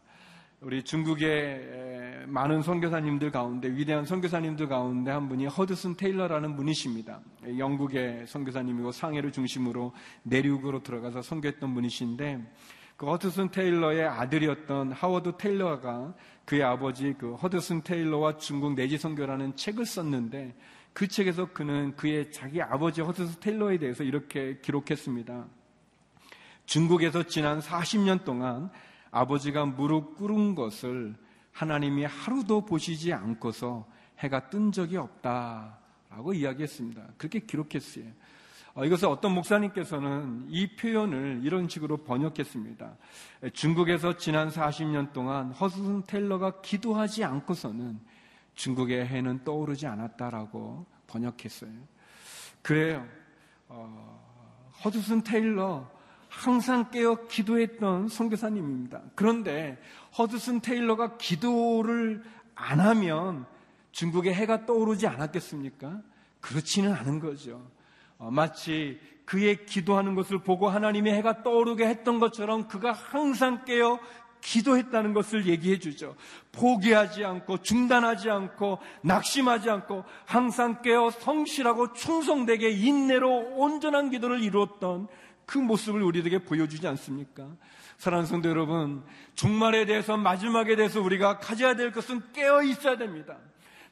우리 0.63 0.83
중국의 0.83 2.27
많은 2.27 2.61
선교사님들 2.61 3.31
가운데 3.31 3.69
위대한 3.71 4.05
선교사님들 4.05 4.69
가운데 4.69 5.11
한 5.11 5.27
분이 5.27 5.47
허드슨 5.47 5.97
테일러라는 5.97 6.55
분이십니다. 6.55 7.23
영국의 7.57 8.27
선교사님이고 8.27 8.93
상해를 8.93 9.33
중심으로 9.33 9.95
내륙으로 10.23 10.83
들어가서 10.83 11.23
선교했던 11.23 11.73
분이신데 11.73 12.53
그 12.99 13.07
허드슨 13.07 13.51
테일러의 13.51 14.07
아들이었던 14.07 14.93
하워드 14.93 15.39
테일러가 15.39 16.13
그의 16.45 16.63
아버지 16.63 17.15
그 17.15 17.37
허드슨 17.37 17.83
테일러와 17.83 18.37
중국 18.37 18.75
내지 18.75 18.99
선교라는 18.99 19.57
책을 19.57 19.87
썼는데 19.87 20.55
그 20.93 21.09
책에서 21.09 21.55
그는 21.55 21.97
그의 21.97 22.31
자기 22.31 22.61
아버지 22.61 23.01
허드슨 23.01 23.41
테일러에 23.41 23.79
대해서 23.79 24.05
이렇게 24.05 24.59
기록했습니다. 24.61 25.47
중국에서 26.67 27.23
지난 27.23 27.61
40년 27.61 28.25
동안 28.25 28.71
아버지가 29.11 29.67
무릎 29.67 30.17
꿇은 30.17 30.55
것을 30.55 31.15
하나님이 31.53 32.05
하루도 32.05 32.65
보시지 32.65 33.13
않고서 33.13 33.87
해가 34.19 34.49
뜬 34.51 34.71
적이 34.73 34.99
없다라고 34.99 36.35
이야기했습니다. 36.35 37.03
그렇게 37.17 37.41
기록했어요. 37.41 38.05
어, 38.75 38.85
이것을 38.85 39.09
어떤 39.09 39.35
목사님께서는 39.35 40.47
이 40.49 40.77
표현을 40.77 41.41
이런 41.43 41.69
식으로 41.69 41.99
번역했습니다. 41.99 42.97
중국에서 43.53 44.17
지난 44.17 44.49
40년 44.49 45.13
동안 45.13 45.51
허스슨 45.53 46.05
테일러가 46.07 46.61
기도하지 46.61 47.25
않고서는 47.25 47.99
중국의 48.55 49.07
해는 49.07 49.43
떠오르지 49.43 49.87
않았다라고 49.87 50.87
번역했어요. 51.09 51.73
그래요. 52.63 53.07
어, 53.69 54.71
허스슨 54.85 55.23
테일러 55.23 55.91
항상 56.31 56.91
깨어 56.91 57.27
기도했던 57.27 58.09
선교사님입니다. 58.09 59.03
그런데 59.15 59.79
허드슨 60.17 60.61
테일러가 60.61 61.19
기도를 61.19 62.23
안 62.55 62.81
하면 62.81 63.47
중국의 63.93 64.33
해가 64.33 64.65
떠오르지 64.65 65.07
않았겠습니까? 65.09 66.01
그렇지는 66.41 66.93
않은 66.95 67.19
거죠. 67.19 67.69
어, 68.17 68.31
마치 68.31 69.01
그의 69.25 69.67
기도하는 69.67 70.15
것을 70.15 70.39
보고 70.39 70.69
하나님의 70.69 71.15
해가 71.15 71.43
떠오르게 71.43 71.87
했던 71.87 72.21
것처럼 72.21 72.69
그가 72.69 72.93
항상 72.93 73.65
깨어 73.65 73.99
기도했다는 74.41 75.13
것을 75.13 75.47
얘기해 75.47 75.79
주죠. 75.79 76.17
포기하지 76.53 77.25
않고 77.25 77.59
중단하지 77.59 78.31
않고 78.31 78.79
낙심하지 79.03 79.69
않고 79.69 80.05
항상 80.25 80.81
깨어 80.83 81.11
성실하고 81.11 81.93
충성되게 81.93 82.71
인내로 82.71 83.57
온전한 83.57 84.11
기도를 84.11 84.43
이루었던 84.43 85.09
그 85.51 85.59
모습을 85.59 86.01
우리에게 86.03 86.39
보여주지 86.39 86.87
않습니까? 86.87 87.45
사랑하는 87.99 88.29
성도 88.29 88.49
여러분, 88.49 89.03
종말에 89.35 89.85
대해서 89.85 90.17
마지막에 90.17 90.77
대해서 90.77 91.01
우리가 91.01 91.41
가져야 91.41 91.75
될 91.75 91.91
것은 91.91 92.23
깨어 92.33 92.63
있어야 92.63 92.97
됩니다. 92.97 93.37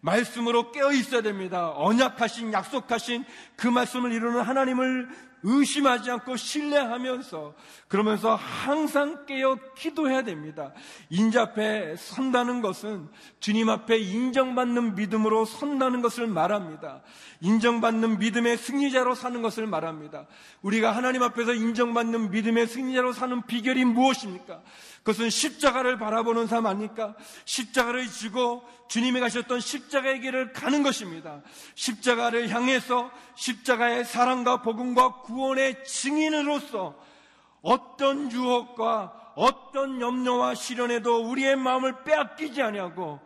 말씀으로 0.01 0.71
깨어 0.71 0.93
있어야 0.93 1.21
됩니다. 1.21 1.73
언약하신, 1.75 2.53
약속하신 2.53 3.25
그 3.57 3.67
말씀을 3.67 4.13
이루는 4.13 4.43
하나님을 4.43 5.09
의심하지 5.43 6.11
않고 6.11 6.37
신뢰하면서 6.37 7.55
그러면서 7.89 8.35
항상 8.35 9.25
깨어 9.27 9.59
기도해야 9.77 10.23
됩니다. 10.23 10.73
인자 11.11 11.43
앞에 11.43 11.97
선다는 11.97 12.61
것은 12.61 13.09
주님 13.41 13.71
앞에 13.71 13.99
인정받는 13.99 14.95
믿음으로 14.95 15.45
선다는 15.45 16.03
것을 16.03 16.27
말합니다. 16.27 17.03
인정받는 17.41 18.19
믿음의 18.19 18.57
승리자로 18.57 19.15
사는 19.15 19.41
것을 19.43 19.67
말합니다. 19.67 20.27
우리가 20.63 20.95
하나님 20.95 21.23
앞에서 21.23 21.55
인정받는 21.55 22.31
믿음의 22.31 22.67
승리자로 22.67 23.13
사는 23.13 23.47
비결이 23.47 23.85
무엇입니까? 23.85 24.61
그것은 24.99 25.31
십자가를 25.31 25.99
바라보는 25.99 26.47
삶 26.49 26.67
아닙니까? 26.67 27.15
십자가를 27.45 28.09
지고 28.09 28.63
주님이 28.89 29.21
가셨던 29.21 29.61
십자가의 29.61 30.21
길을 30.21 30.53
가는 30.53 30.83
것입니다. 30.83 31.41
십자가를 31.75 32.49
향해서 32.51 33.11
십자가의 33.37 34.05
사랑과 34.05 34.63
복음과 34.63 35.23
구원의 35.29 35.85
증인으로서 35.85 36.99
어떤 37.61 38.33
유혹과 38.33 39.33
어떤 39.37 40.01
염려와 40.01 40.55
시련에도 40.55 41.29
우리의 41.29 41.57
마음을 41.57 42.03
빼앗기지 42.05 42.63
아니하고 42.63 43.21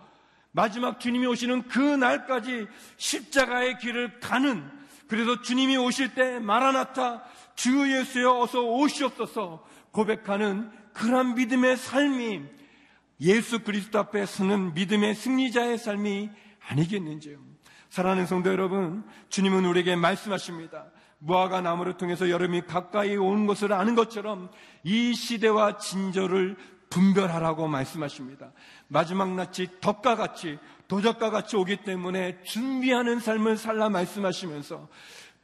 마지막 0.51 0.99
주님이 0.99 1.27
오시는 1.27 1.69
그 1.69 1.79
날까지 1.79 2.67
십자가의 2.97 3.79
길을 3.79 4.19
가는 4.21 4.69
그래서 5.07 5.41
주님이 5.41 5.77
오실 5.77 6.15
때 6.15 6.41
마라나타 6.41 7.23
주 7.55 7.91
예수여 7.91 8.41
어서 8.41 8.63
오시옵소서 8.63 9.65
고백하는 9.93 10.71
그러한 10.95 11.37
믿음의 11.37 11.77
삶이 11.77 12.43
예수 13.21 13.61
그리스도 13.61 14.01
앞에 14.01 14.27
서는 14.27 14.75
믿음의 14.75 15.15
승리자의 15.15 15.79
삶이 15.79 16.31
아니겠는지요. 16.69 17.39
사랑하는 17.91 18.27
성도 18.27 18.51
여러분, 18.51 19.05
주님은 19.29 19.65
우리에게 19.67 19.97
말씀하십니다. 19.97 20.87
무화과 21.25 21.61
나무를 21.61 21.97
통해서 21.97 22.29
여름이 22.29 22.63
가까이 22.63 23.17
온 23.17 23.47
것을 23.47 23.73
아는 23.73 23.95
것처럼 23.95 24.51
이 24.83 25.15
시대와 25.15 25.79
진저를 25.79 26.57
분별하라고 26.91 27.69
말씀하십니다. 27.69 28.53
마지막 28.89 29.33
낯이 29.35 29.69
덕과 29.81 30.17
같이 30.17 30.59
도적과 30.89 31.31
같이 31.31 31.57
오기 31.57 31.85
때문에 31.85 32.43
준비하는 32.43 33.21
삶을 33.21 33.57
살라 33.57 33.89
말씀하시면서 33.89 34.89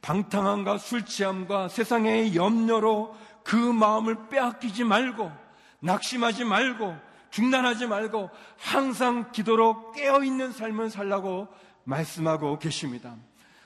방탕함과 0.01 0.77
술 0.77 1.05
취함과 1.05 1.69
세상의 1.69 2.35
염려로 2.35 3.15
그 3.43 3.55
마음을 3.55 4.29
빼앗기지 4.29 4.83
말고 4.83 5.31
낙심하지 5.79 6.43
말고 6.43 6.95
중단하지 7.31 7.87
말고 7.87 8.29
항상 8.57 9.31
기도로 9.31 9.91
깨어있는 9.93 10.51
삶을 10.51 10.89
살라고 10.89 11.47
말씀하고 11.83 12.59
계십니다. 12.59 13.15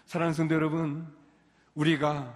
사랑하는 0.05 0.33
성도 0.33 0.55
여러분, 0.55 1.07
우리가 1.75 2.33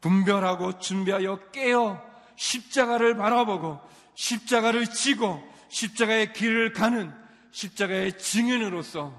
분별하고 0.00 0.78
준비하여 0.78 1.50
깨어 1.52 2.00
십자가를 2.36 3.16
바라보고 3.16 3.80
십자가를 4.14 4.86
지고 4.86 5.42
십자가의 5.68 6.32
길을 6.32 6.72
가는 6.72 7.12
십자가의 7.50 8.18
증인으로서 8.18 9.12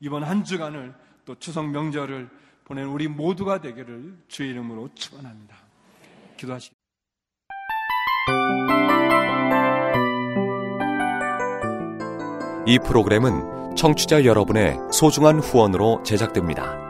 이번 0.00 0.22
한 0.22 0.44
주간을 0.44 0.94
또 1.24 1.34
추석 1.34 1.68
명절을 1.68 2.30
보낸 2.64 2.86
우리 2.86 3.08
모두가 3.08 3.60
되기를 3.60 4.16
주의 4.28 4.50
이름으로 4.50 4.88
축원합니다. 4.94 5.56
기도하시. 6.36 6.70
이 12.66 12.78
프로그램은 12.78 13.74
청취자 13.76 14.24
여러분의 14.24 14.78
소중한 14.92 15.40
후원으로 15.40 16.02
제작됩니다. 16.04 16.89